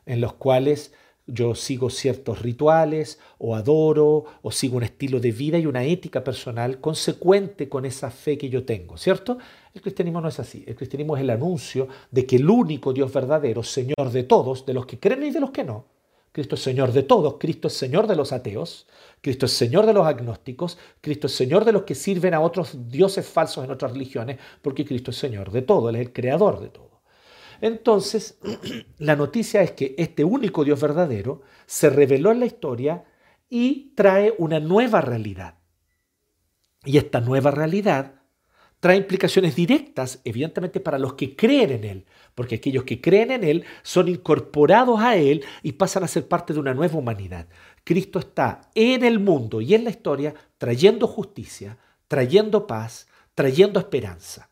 [0.07, 0.95] en los cuales
[1.27, 6.23] yo sigo ciertos rituales o adoro o sigo un estilo de vida y una ética
[6.23, 9.39] personal consecuente con esa fe que yo tengo, ¿cierto?
[9.75, 10.65] El cristianismo no es así.
[10.67, 14.75] El cristianismo es el anuncio de que el único Dios verdadero, Señor de todos, de
[14.75, 15.85] los que creen y de los que no,
[16.37, 18.87] Cristo es Señor de todos, Cristo es Señor de los ateos,
[19.23, 22.91] Cristo es Señor de los agnósticos, Cristo es Señor de los que sirven a otros
[22.91, 26.61] dioses falsos en otras religiones, porque Cristo es Señor de todo, Él es el creador
[26.61, 26.86] de todo.
[27.61, 28.39] Entonces,
[28.99, 33.05] la noticia es que este único Dios verdadero se reveló en la historia
[33.49, 35.59] y trae una nueva realidad.
[36.85, 38.17] Y esta nueva realidad
[38.81, 43.45] trae implicaciones directas, evidentemente, para los que creen en Él, porque aquellos que creen en
[43.45, 47.49] Él son incorporados a Él y pasan a ser parte de una nueva humanidad.
[47.83, 54.51] Cristo está en el mundo y en la historia trayendo justicia, trayendo paz, trayendo esperanza.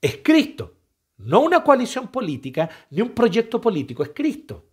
[0.00, 0.79] Es Cristo,
[1.24, 4.64] no una coalición política ni un proyecto político, es Cristo.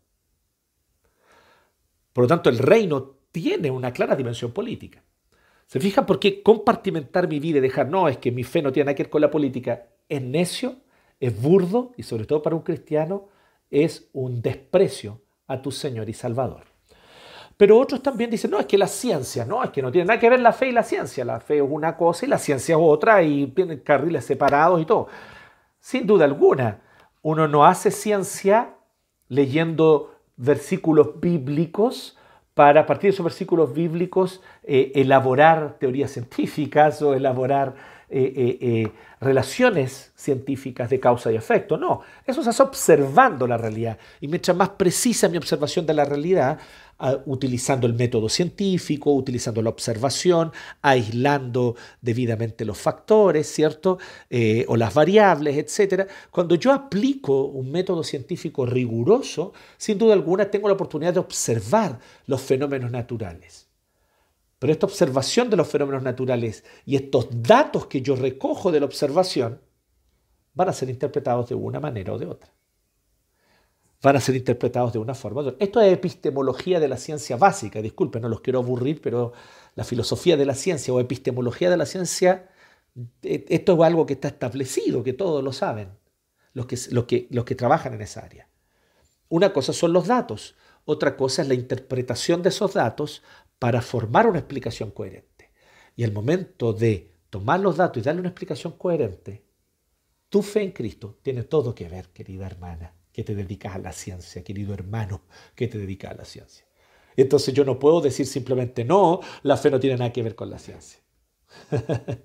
[2.14, 5.04] Por lo tanto, el reino tiene una clara dimensión política.
[5.68, 8.72] ¿Se fijan por qué compartimentar mi vida y dejar, no, es que mi fe no
[8.72, 10.78] tiene nada que ver con la política, es necio,
[11.20, 13.28] es burdo y sobre todo para un cristiano
[13.70, 16.64] es un desprecio a tu Señor y Salvador.
[17.58, 20.20] Pero otros también dicen, no, es que la ciencia, no, es que no tiene nada
[20.20, 21.26] que ver la fe y la ciencia.
[21.26, 24.86] La fe es una cosa y la ciencia es otra y tienen carriles separados y
[24.86, 25.08] todo.
[25.88, 26.82] Sin duda alguna,
[27.22, 28.76] uno no hace ciencia
[29.30, 32.18] leyendo versículos bíblicos
[32.54, 37.76] para a partir de esos versículos bíblicos eh, elaborar teorías científicas o elaborar
[38.10, 41.78] eh, eh, relaciones científicas de causa y efecto.
[41.78, 43.98] No, eso se hace observando la realidad.
[44.22, 46.60] Y mientras más precisa mi observación de la realidad,
[47.26, 54.00] utilizando el método científico, utilizando la observación, aislando debidamente los factores, ¿cierto?
[54.30, 56.08] Eh, o las variables, etc.
[56.32, 62.00] Cuando yo aplico un método científico riguroso, sin duda alguna tengo la oportunidad de observar
[62.26, 63.67] los fenómenos naturales.
[64.60, 68.86] Pero esta observación de los fenómenos naturales y estos datos que yo recojo de la
[68.86, 69.62] observación
[70.54, 72.58] van a ser interpretados de una manera o de otra
[74.02, 75.56] van a ser interpretados de una forma u otra.
[75.60, 79.34] Esto es epistemología de la ciencia básica, disculpen, no los quiero aburrir, pero
[79.76, 82.50] la filosofía de la ciencia o epistemología de la ciencia,
[83.24, 85.98] eh, esto es algo que está establecido, que todos lo saben,
[86.54, 88.50] los que, los que, los que trabajan en esa área.
[89.30, 93.24] Una cosa son los datos, otra cosa es la interpretación de esos datos
[93.60, 95.52] para formar una explicación coherente.
[95.96, 99.44] Y el momento de tomar los datos y darle una explicación coherente,
[100.30, 103.94] tu fe en Cristo tiene todo que ver, querida hermana que te dedicas a la
[103.94, 105.24] ciencia, querido hermano,
[105.56, 106.68] que te dedicas a la ciencia.
[107.16, 110.52] Entonces yo no puedo decir simplemente, no, la fe no tiene nada que ver con
[110.52, 111.00] la ciencia.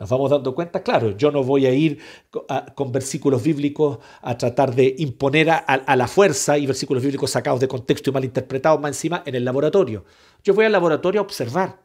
[0.00, 2.00] Nos vamos dando cuenta, claro, yo no voy a ir
[2.74, 7.68] con versículos bíblicos a tratar de imponer a, la fuerza y versículos bíblicos sacados de
[7.68, 10.04] contexto y mal interpretados más encima en el laboratorio.
[10.42, 11.82] Yo voy al laboratorio a observar,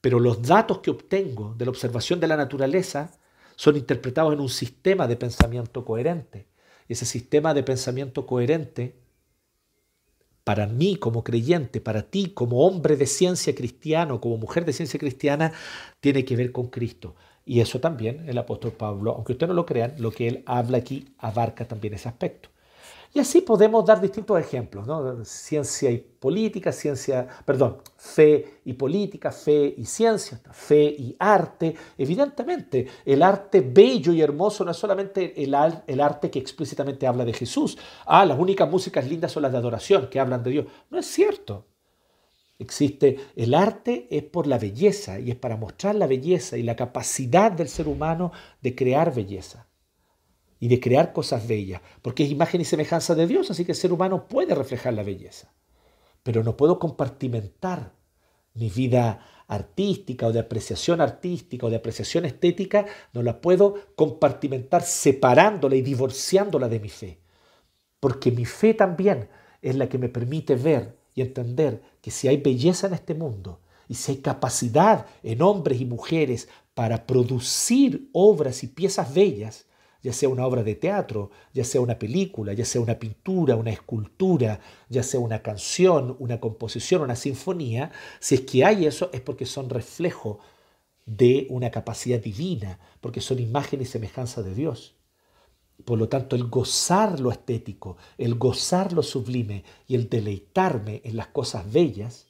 [0.00, 3.12] pero los datos que obtengo de la observación de la naturaleza
[3.54, 6.50] son interpretados en un sistema de pensamiento coherente
[6.90, 8.96] ese sistema de pensamiento coherente,
[10.42, 14.98] para mí como creyente, para ti como hombre de ciencia cristiano, como mujer de ciencia
[14.98, 15.52] cristiana,
[16.00, 17.14] tiene que ver con Cristo.
[17.44, 20.78] Y eso también el apóstol Pablo, aunque ustedes no lo crean, lo que él habla
[20.78, 22.50] aquí abarca también ese aspecto.
[23.12, 25.24] Y así podemos dar distintos ejemplos, ¿no?
[25.24, 31.74] Ciencia y política, ciencia, perdón, fe y política, fe y ciencia, fe y arte.
[31.98, 35.56] Evidentemente, el arte bello y hermoso no es solamente el,
[35.88, 37.76] el arte que explícitamente habla de Jesús.
[38.06, 40.66] Ah, las únicas músicas lindas son las de adoración, que hablan de Dios.
[40.88, 41.66] No es cierto.
[42.60, 46.76] Existe el arte es por la belleza y es para mostrar la belleza y la
[46.76, 49.66] capacidad del ser humano de crear belleza
[50.58, 53.78] y de crear cosas bellas, porque es imagen y semejanza de Dios, así que el
[53.78, 55.54] ser humano puede reflejar la belleza.
[56.22, 57.94] Pero no puedo compartimentar
[58.52, 64.82] mi vida artística o de apreciación artística o de apreciación estética, no la puedo compartimentar
[64.82, 67.20] separándola y divorciándola de mi fe.
[68.00, 69.30] Porque mi fe también
[69.62, 73.60] es la que me permite ver y entender que si hay belleza en este mundo
[73.88, 79.66] y si hay capacidad en hombres y mujeres para producir obras y piezas bellas,
[80.02, 83.70] ya sea una obra de teatro, ya sea una película, ya sea una pintura, una
[83.70, 89.20] escultura, ya sea una canción, una composición, una sinfonía, si es que hay eso es
[89.20, 90.38] porque son reflejo
[91.04, 94.94] de una capacidad divina, porque son imagen y semejanza de Dios.
[95.84, 101.16] Por lo tanto, el gozar lo estético, el gozar lo sublime y el deleitarme en
[101.16, 102.26] las cosas bellas,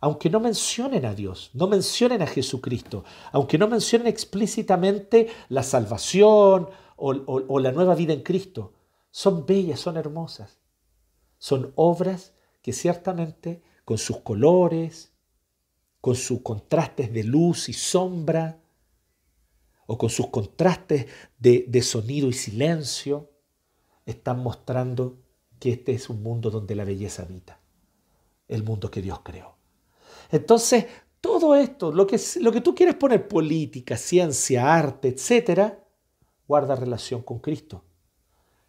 [0.00, 6.68] aunque no mencionen a Dios, no mencionen a Jesucristo, aunque no mencionen explícitamente la salvación
[6.96, 8.72] o, la nueva vida en Cristo,
[9.10, 10.58] son bellas, son hermosas.
[11.38, 15.12] Son obras que ciertamente con sus colores,
[16.00, 18.60] con sus contrastes de luz y sombra,
[19.90, 21.06] o con sus contrastes
[21.38, 23.30] de, sonido y silencio,
[24.04, 25.18] están mostrando
[25.58, 27.58] que este es un mundo donde la belleza habita,
[28.48, 29.56] el mundo que Dios creó.
[30.30, 30.84] Entonces,
[31.22, 35.82] todo esto, lo que, lo que tú quieres poner, política, ciencia, arte, etcétera,
[36.46, 37.82] guarda relación con Cristo.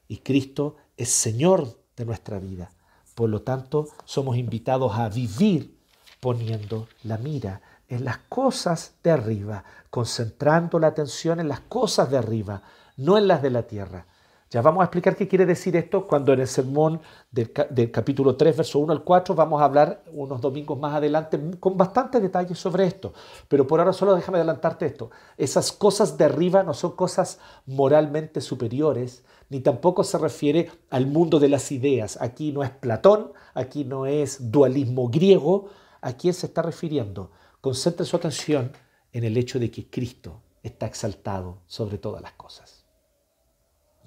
[0.08, 2.72] Y Cristo es Señor de nuestra vida.
[3.14, 5.78] Por lo tanto, somos invitados a vivir
[6.22, 12.18] poniendo la mira en las cosas de arriba, concentrando la atención en las cosas de
[12.18, 12.62] arriba,
[12.98, 14.06] no en las de la tierra.
[14.52, 17.52] Ya vamos a explicar qué quiere decir esto cuando en el sermón del,
[17.92, 22.20] capítulo 3, verso 1 al 4, vamos a hablar unos domingos más adelante con bastante
[22.20, 23.14] detalle sobre esto.
[23.48, 25.12] Pero por ahora solo déjame adelantarte esto.
[25.38, 31.40] Esas cosas de arriba no son cosas moralmente superiores, ni tampoco se refiere al mundo
[31.40, 32.18] de las ideas.
[32.20, 35.70] Aquí no es Platón, aquí no es dualismo griego,
[36.02, 37.30] aquí se está refiriendo.
[37.62, 38.72] Concentre su atención
[39.12, 42.80] en el hecho de que Cristo está exaltado sobre todas las cosas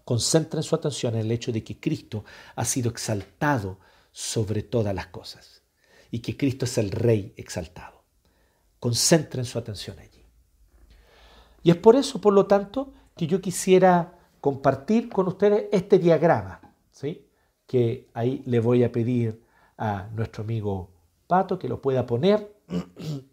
[0.04, 2.24] concentren su atención en el hecho de que Cristo
[2.56, 3.78] ha sido exaltado
[4.10, 5.62] sobre todas las cosas
[6.10, 8.02] y que Cristo es el Rey exaltado.
[8.78, 10.26] Concentren su atención allí.
[11.62, 16.60] Y es por eso, por lo tanto, que yo quisiera compartir con ustedes este diagrama,
[16.90, 17.28] ¿sí?
[17.66, 19.42] que ahí le voy a pedir
[19.78, 20.90] a nuestro amigo
[21.26, 22.54] Pato que lo pueda poner.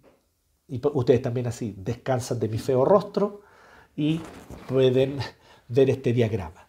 [0.70, 3.42] Y ustedes también así descansan de mi feo rostro
[3.96, 4.22] y
[4.68, 5.18] pueden
[5.68, 6.68] ver este diagrama.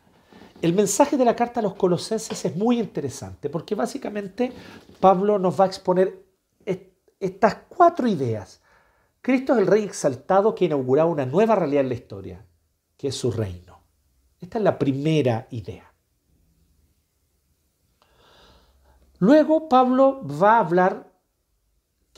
[0.63, 4.53] El mensaje de la carta a los colosenses es muy interesante porque básicamente
[5.01, 6.25] Pablo nos va a exponer
[7.19, 8.63] estas cuatro ideas.
[9.21, 12.47] Cristo es el rey exaltado que inaugura una nueva realidad en la historia,
[12.97, 13.83] que es su reino.
[14.41, 15.93] Esta es la primera idea.
[19.19, 21.10] Luego Pablo va a hablar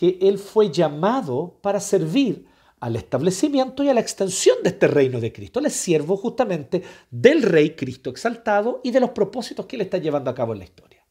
[0.02, 2.48] que él fue llamado para servir
[2.80, 5.60] al establecimiento y a la extensión de este reino de Cristo.
[5.60, 9.98] Él es siervo justamente del Rey Cristo exaltado y de los propósitos que él está
[9.98, 11.06] llevando a cabo en la historia.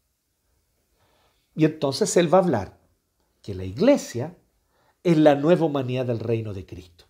[1.55, 2.81] Y entonces él va a hablar
[3.41, 4.35] que la iglesia
[5.03, 7.05] es la nueva humanidad del reino de Cristo.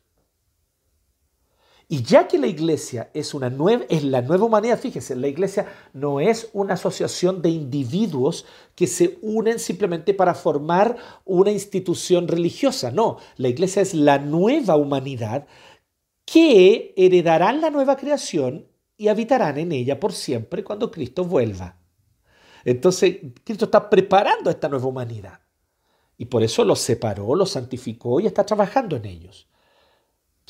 [1.92, 3.54] Y ya que la iglesia es, una
[3.90, 9.20] es la nueva humanidad, fíjese, la iglesia no es una asociación de individuos que se
[9.22, 12.92] unen simplemente para formar una institución religiosa.
[12.92, 15.48] No, la iglesia es la nueva humanidad
[16.24, 21.76] que heredarán la nueva creación y habitarán en ella por siempre cuando Cristo vuelva.
[22.64, 25.42] Entonces, Cristo está preparando esta nueva humanidad.
[26.18, 29.51] Y por eso los separó, los santificó y está trabajando en ellos.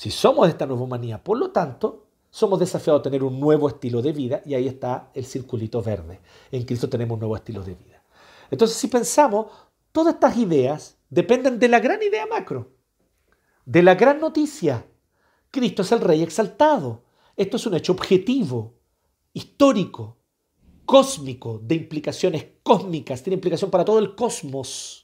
[0.02, 3.68] Si somos de esta nueva humanidad, por lo tanto, somos desafiados a tener un nuevo
[3.68, 6.20] estilo de vida y ahí está el circulito verde.
[6.52, 8.04] En Cristo tenemos un nuevo estilo de vida.
[8.50, 9.52] Entonces, si pensamos,
[9.92, 12.72] todas estas ideas dependen de la gran idea macro,
[13.64, 14.88] de la gran noticia.
[15.52, 17.04] Cristo es el Rey exaltado.
[17.36, 18.80] Esto es un hecho objetivo,
[19.34, 20.18] histórico,
[20.84, 25.01] cósmico, de implicaciones cósmicas, tiene implicación para todo el cosmos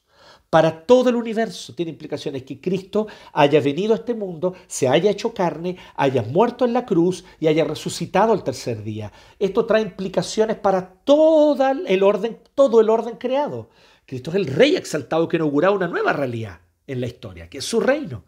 [0.50, 1.74] para todo el universo.
[1.76, 6.66] Tiene implicaciones que Cristo haya venido a este mundo, se haya hecho carne, haya muerto
[6.66, 9.12] en la cruz y haya resucitado el tercer día.
[9.39, 13.70] Esto trae implicaciones para todo el orden, todo el orden creado.
[14.06, 17.66] Cristo es el rey exaltado que inaugura una nueva realidad en la historia, que es
[17.66, 18.24] su reino.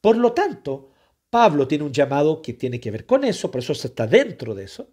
[0.00, 0.90] Por lo tanto,
[1.30, 4.64] Pablo tiene un llamado que tiene que ver con eso, por eso está dentro de
[4.64, 4.88] eso.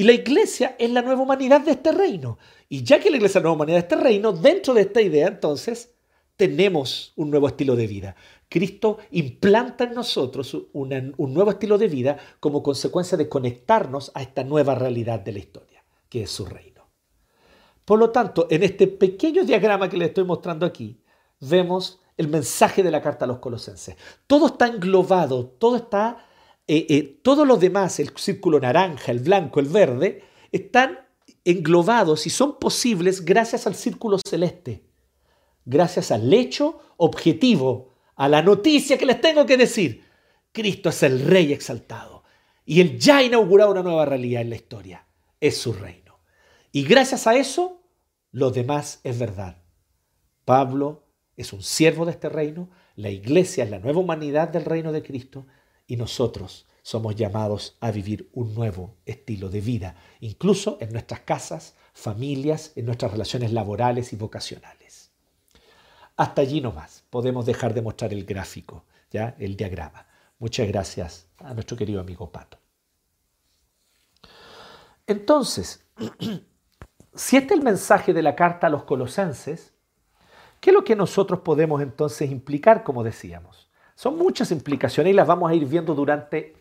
[0.00, 2.38] Y la iglesia es la nueva humanidad de este reino.
[2.70, 5.02] Y ya que la iglesia es la nueva humanidad de este reino, dentro de esta
[5.02, 5.92] idea entonces
[6.36, 8.16] tenemos un nuevo estilo de vida.
[8.48, 14.42] Cristo implanta en nosotros un nuevo estilo de vida como consecuencia de conectarnos a esta
[14.42, 16.88] nueva realidad de la historia, que es su reino.
[17.84, 20.98] Por lo tanto, en este pequeño diagrama que les estoy mostrando aquí,
[21.40, 23.96] vemos el mensaje de la carta a los colosenses.
[24.26, 26.24] Todo está englobado, todo está,
[26.72, 31.00] eh, eh, todos los demás, el círculo naranja, el blanco, el verde, están
[31.44, 34.84] englobados y son posibles gracias al círculo celeste,
[35.64, 40.04] gracias al hecho objetivo, a la noticia que les tengo que decir.
[40.52, 42.22] Cristo es el Rey exaltado
[42.64, 45.08] y Él ya ha inaugurado una nueva realidad en la historia,
[45.40, 46.20] es su reino.
[46.70, 47.82] Y gracias a eso,
[48.30, 49.64] lo demás es verdad.
[50.44, 54.92] Pablo es un siervo de este reino, la iglesia es la nueva humanidad del reino
[54.92, 55.48] de Cristo
[55.90, 61.74] y nosotros somos llamados a vivir un nuevo estilo de vida, incluso en nuestras casas,
[61.92, 65.10] familias, en nuestras relaciones laborales y vocacionales.
[66.16, 70.06] Hasta allí nomás podemos dejar de mostrar el gráfico, ya el diagrama.
[70.38, 72.58] Muchas gracias a nuestro querido amigo Pato.
[75.08, 75.84] Entonces,
[77.16, 79.72] si este es el mensaje de la carta a los colosenses,
[80.60, 83.69] ¿Qué es lo que nosotros podemos entonces implicar, como decíamos?
[84.00, 86.56] Son muchas implicaciones y las vamos a ir viendo durante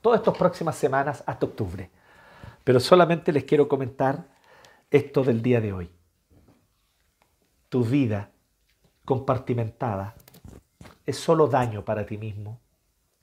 [0.00, 1.88] todas estas próximas semanas hasta octubre.
[2.64, 4.26] Pero solamente les quiero comentar
[4.90, 5.88] esto del día de hoy.
[7.68, 8.32] Tu vida
[9.04, 10.16] compartimentada
[11.06, 12.58] es solo daño para ti mismo,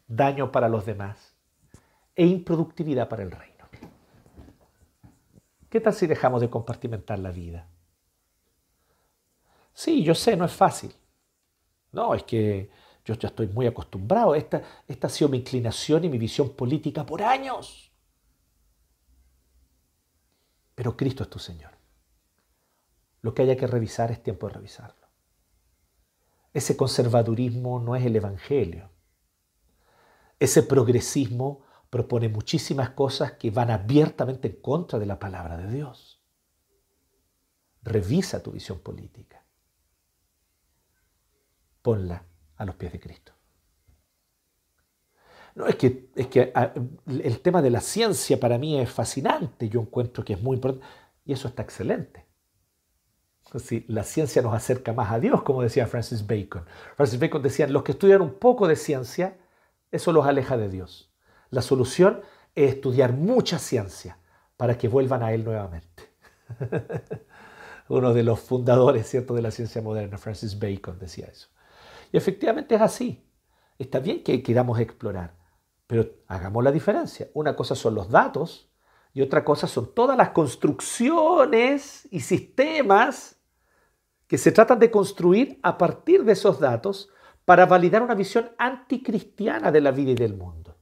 [0.08, 1.36] daño para los demás
[2.16, 3.66] e improductividad para el reino.
[5.70, 7.68] ¿Qué tal si dejamos de compartimentar la vida?
[9.74, 10.96] Sí, yo sé, no es fácil.
[11.92, 12.70] No, es que
[13.08, 14.36] yo ya estoy muy acostumbrado.
[14.36, 17.92] Esta, esta ha sido mi inclinación y mi visión política por años.
[20.76, 21.72] Pero Cristo es tu Señor.
[23.22, 25.08] Lo que haya que revisar es tiempo de revisarlo.
[26.54, 28.92] Ese conservadurismo no es el Evangelio.
[30.40, 36.22] Ese progresismo propone muchísimas cosas que van abiertamente en contra de la palabra de Dios.
[37.84, 39.48] Revisa tu visión política
[41.88, 42.22] ponla
[42.58, 43.34] a los pies de Cristo.
[45.56, 46.72] No, es que, es que ah,
[47.08, 50.86] el tema de la ciencia para mí es fascinante, yo encuentro que es muy importante,
[51.26, 52.26] y eso está excelente.
[53.60, 56.66] Si la ciencia nos acerca más a Dios, como decía Francis Bacon.
[56.96, 59.38] Francis Bacon decía, los que estudian un poco de ciencia,
[59.90, 61.10] eso los aleja de Dios.
[61.50, 62.22] La solución
[62.54, 64.20] es estudiar mucha ciencia
[64.58, 66.12] para que vuelvan a Él nuevamente.
[67.88, 69.34] Uno de los fundadores ¿cierto?
[69.34, 71.48] de la ciencia moderna, Francis Bacon, decía eso.
[72.12, 73.24] Y efectivamente es así.
[73.78, 75.36] Está bien que queramos explorar,
[75.86, 77.30] pero hagamos la diferencia.
[77.34, 78.70] Una cosa son los datos
[79.14, 83.40] y otra cosa son todas las construcciones y sistemas
[84.28, 87.10] que se tratan de construir a partir de esos datos
[87.46, 90.76] para validar una visión anticristiana de la vida y del mundo.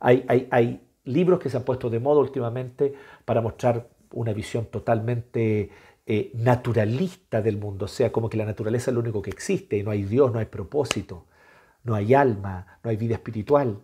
[0.00, 2.94] Hay, libros que se han puesto de moda últimamente
[3.24, 5.70] para mostrar una visión totalmente
[6.06, 9.78] eh, naturalista del mundo, o sea, como que la naturaleza es lo único que existe,
[9.78, 11.26] y no hay Dios, no hay propósito,
[11.82, 13.80] no hay alma, no hay vida espiritual.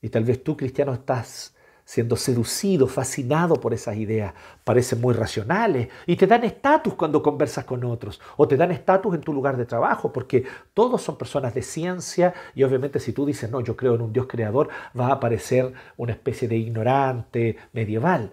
[0.00, 1.54] Y tal vez tú, cristiano, estás
[1.84, 4.34] siendo seducido, fascinado por esas ideas.
[4.64, 9.14] Parecen muy racionales y te dan estatus cuando conversas con otros o te dan estatus
[9.14, 13.26] en tu lugar de trabajo porque todos son personas de ciencia y obviamente si tú
[13.26, 14.68] dices, no, yo creo en un Dios creador,
[14.98, 18.32] va a aparecer una especie de ignorante medieval.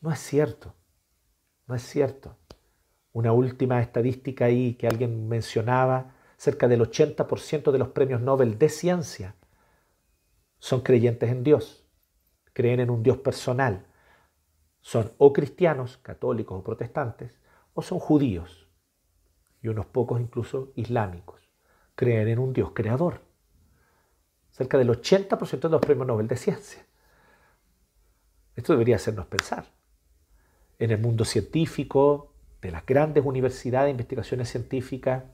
[0.00, 0.77] No es cierto.
[1.68, 2.36] No es cierto.
[3.12, 8.68] Una última estadística ahí que alguien mencionaba, cerca del 80% de los premios Nobel de
[8.70, 9.34] ciencia
[10.58, 11.84] son creyentes en Dios,
[12.52, 13.86] creen en un Dios personal.
[14.80, 17.38] Son o cristianos, católicos o protestantes,
[17.74, 18.66] o son judíos,
[19.60, 21.50] y unos pocos incluso islámicos.
[21.94, 23.20] Creen en un Dios creador.
[24.50, 26.86] Cerca del 80% de los premios Nobel de ciencia.
[28.56, 29.77] Esto debería hacernos pensar
[30.78, 35.24] en el mundo científico, de las grandes universidades de investigaciones científicas,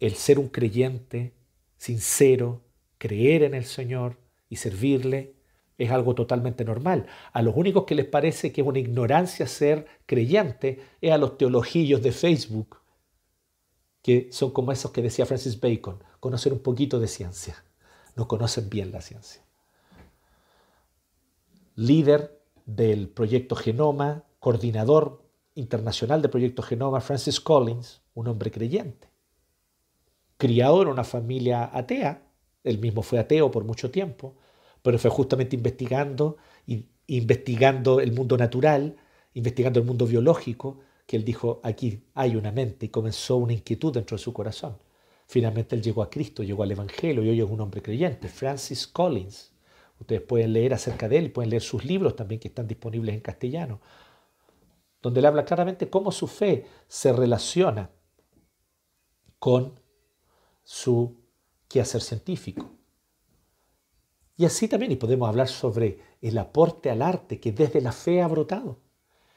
[0.00, 1.32] el ser un creyente
[1.78, 2.62] sincero,
[2.98, 4.18] creer en el Señor
[4.48, 5.34] y servirle,
[5.78, 7.06] es algo totalmente normal.
[7.32, 11.36] A los únicos que les parece que es una ignorancia ser creyente es a los
[11.36, 12.78] teologillos de Facebook,
[14.02, 17.62] que son como esos que decía Francis Bacon, conocer un poquito de ciencia.
[18.14, 19.42] No conocen bien la ciencia.
[21.74, 22.35] Líder
[22.66, 29.08] del proyecto Genoma, coordinador internacional del proyecto Genoma, Francis Collins, un hombre creyente.
[30.36, 32.22] Criado en una familia atea,
[32.62, 34.36] él mismo fue ateo por mucho tiempo,
[34.82, 36.36] pero fue justamente investigando,
[37.06, 38.96] investigando el mundo natural,
[39.34, 43.94] investigando el mundo biológico, que él dijo, aquí hay una mente y comenzó una inquietud
[43.94, 44.76] dentro de su corazón.
[45.26, 48.86] Finalmente él llegó a Cristo, llegó al Evangelio y hoy es un hombre creyente, Francis
[48.86, 49.52] Collins.
[49.98, 53.20] Ustedes pueden leer acerca de él, pueden leer sus libros también que están disponibles en
[53.20, 53.80] castellano,
[55.02, 57.90] donde él habla claramente cómo su fe se relaciona
[59.38, 59.80] con
[60.62, 61.16] su
[61.68, 62.70] quehacer científico.
[64.36, 68.20] Y así también, y podemos hablar sobre el aporte al arte que desde la fe
[68.20, 68.80] ha brotado.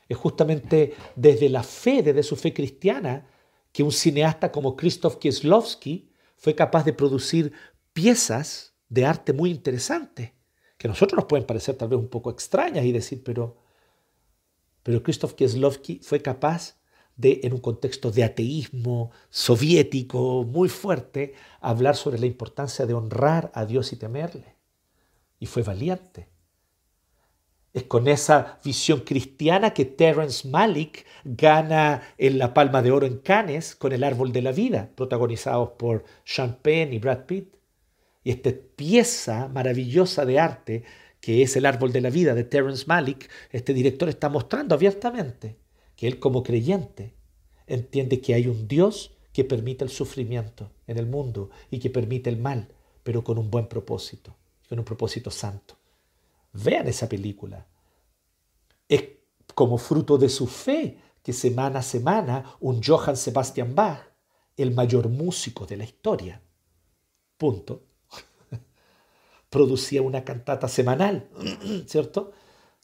[0.10, 3.28] Es justamente desde la fe, desde su fe cristiana,
[3.72, 7.54] que un cineasta como Krzysztof Kieslowski fue capaz de producir
[7.94, 10.32] piezas de arte muy interesantes,
[10.80, 13.58] que a nosotros nos pueden parecer tal vez un poco extrañas y decir, pero,
[14.82, 16.78] pero Krzysztof Kieslowski fue capaz
[17.18, 23.52] de, en un contexto de ateísmo soviético muy fuerte, hablar sobre la importancia de honrar
[23.54, 24.56] a Dios y temerle
[25.38, 26.30] y fue valiente.
[27.74, 33.18] Es con esa visión cristiana que Terence Malick gana en la Palma de Oro en
[33.18, 37.59] Cannes con El Árbol de la Vida, protagonizados por Sean Penn y Brad Pitt.
[38.30, 40.84] Esta pieza maravillosa de arte,
[41.20, 45.58] que es El Árbol de la Vida de Terence Malick, este director está mostrando abiertamente
[45.96, 47.16] que él como creyente
[47.66, 52.30] entiende que hay un Dios que permite el sufrimiento en el mundo y que permite
[52.30, 52.68] el mal,
[53.04, 54.36] pero con un buen propósito
[54.70, 55.76] con un propósito santo.
[56.54, 57.66] Vean esa película.
[58.88, 59.04] Es
[59.56, 64.00] como fruto de su fe que semana a semana un Johann Sebastian Bach,
[64.56, 66.42] el mayor músico de la historia,
[67.38, 67.89] punto,
[69.50, 71.30] producía una cantata semanal,
[71.88, 72.32] ¿cierto?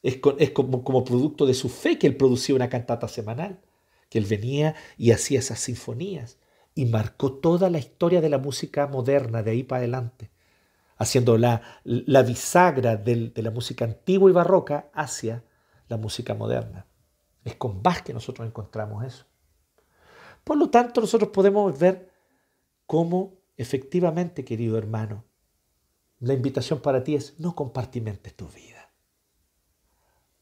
[0.01, 0.18] Es,
[0.51, 3.61] como, producto de su fe que él producía una cantata semanal,
[4.09, 6.38] que él venía y hacía esas sinfonías
[6.76, 10.30] y marcó toda la historia de la música moderna de ahí para adelante
[10.97, 11.61] haciendo la,
[12.26, 15.43] bisagra de la música antigua y barroca hacia
[15.88, 16.88] la música moderna.
[17.43, 19.26] Es con Bach que nosotros encontramos eso.
[20.43, 22.11] Por lo tanto, nosotros podemos ver
[22.86, 25.26] cómo efectivamente, querido hermano,
[26.26, 28.92] la invitación para ti es no compartimentes tu vida.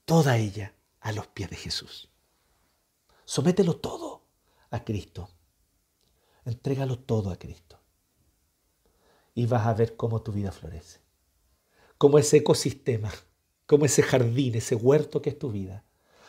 [0.06, 2.10] Toda ella a los pies de Jesús.
[3.26, 4.24] Somételo todo
[4.70, 5.30] a Cristo.
[6.46, 7.82] Entrégalo todo a Cristo
[9.34, 11.02] y vas a ver cómo tu vida florece.
[11.98, 13.12] Como ese ecosistema,
[13.66, 15.84] como ese jardín, ese huerto que es tu vida,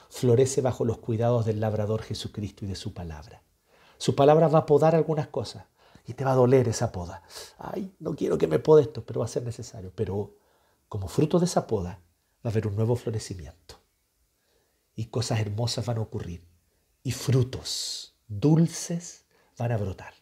[0.09, 3.45] florece bajo los cuidados del labrador Jesucristo y de su palabra.
[3.99, 5.67] Su palabra va a podar algunas cosas
[6.05, 7.23] y te va a doler esa poda.
[7.59, 9.93] Ay, no quiero que me pode esto, pero va a ser necesario.
[9.95, 10.37] Pero
[10.89, 12.01] como fruto de esa poda
[12.45, 13.81] va a haber un nuevo florecimiento.
[14.95, 16.47] Y cosas hermosas van a ocurrir.
[17.03, 19.25] Y frutos dulces
[19.57, 20.15] van a brotar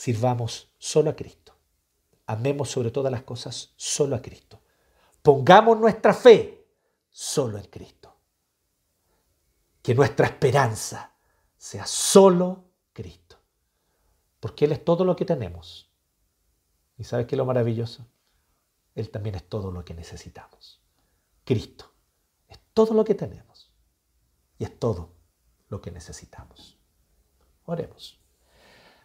[0.00, 1.54] sirvamos solo a Cristo.
[2.26, 4.62] Amemos sobre todas las cosas solo a Cristo.
[5.20, 6.66] Pongamos nuestra fe
[7.10, 8.16] solo en Cristo.
[9.82, 11.12] Que nuestra esperanza
[11.54, 12.64] sea solo
[12.94, 13.29] Cristo.
[14.40, 15.90] Porque Él es todo lo que tenemos.
[16.96, 18.06] ¿Y sabes qué es lo maravilloso?
[18.94, 20.82] Él también es todo lo que necesitamos.
[21.44, 21.94] Cristo
[22.48, 23.72] es todo lo que tenemos.
[24.58, 25.14] Y es todo
[25.68, 26.78] lo que necesitamos.
[27.64, 28.20] Oremos.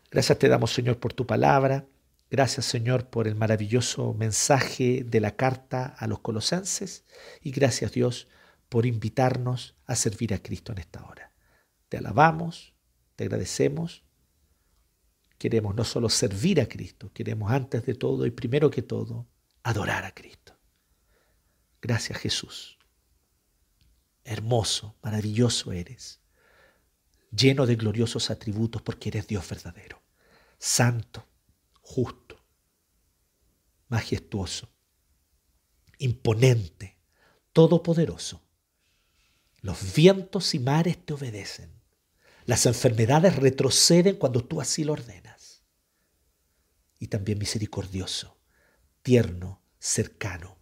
[0.10, 1.88] Gracias te damos, Señor, por tu palabra.
[2.30, 7.06] Gracias, Señor, por el maravilloso mensaje de la carta a los colosenses.
[7.42, 8.28] Y gracias, Dios,
[8.70, 11.32] por invitarnos a servir a Cristo en esta hora.
[11.90, 12.74] Te alabamos,
[13.16, 14.05] te agradecemos.
[15.46, 19.28] Queremos no solo servir a Cristo, queremos antes de todo y primero que todo
[19.62, 20.58] adorar a Cristo.
[21.80, 22.80] Gracias, Jesús.
[24.24, 26.20] Hermoso, maravilloso eres,
[27.30, 30.02] lleno de gloriosos atributos porque eres Dios verdadero
[30.58, 31.28] santo,
[31.82, 32.44] justo,
[33.88, 34.68] majestuoso,
[36.00, 36.98] imponente,
[37.54, 38.42] todopoderoso.
[39.62, 41.72] Los vientos y mares te obedecen.
[42.46, 45.35] Las enfermedades retroceden cuando tú así lo ordenas.
[47.00, 48.38] Y también misericordioso,
[49.02, 50.58] tierno, cercano,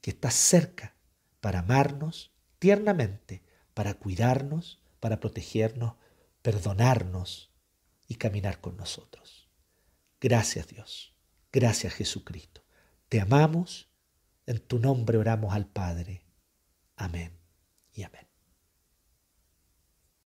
[0.00, 0.96] que estás cerca
[1.40, 3.42] para amarnos tiernamente,
[3.74, 5.94] para cuidarnos, para protegernos,
[6.42, 7.50] perdonarnos,
[8.10, 9.48] y caminar con nosotros.
[10.20, 11.14] Gracias Dios.
[11.52, 12.66] Gracias Jesucristo.
[13.08, 13.88] Te amamos
[14.46, 16.24] En tu nombre oramos al Padre.
[16.96, 17.38] Amén
[17.92, 18.29] y amén.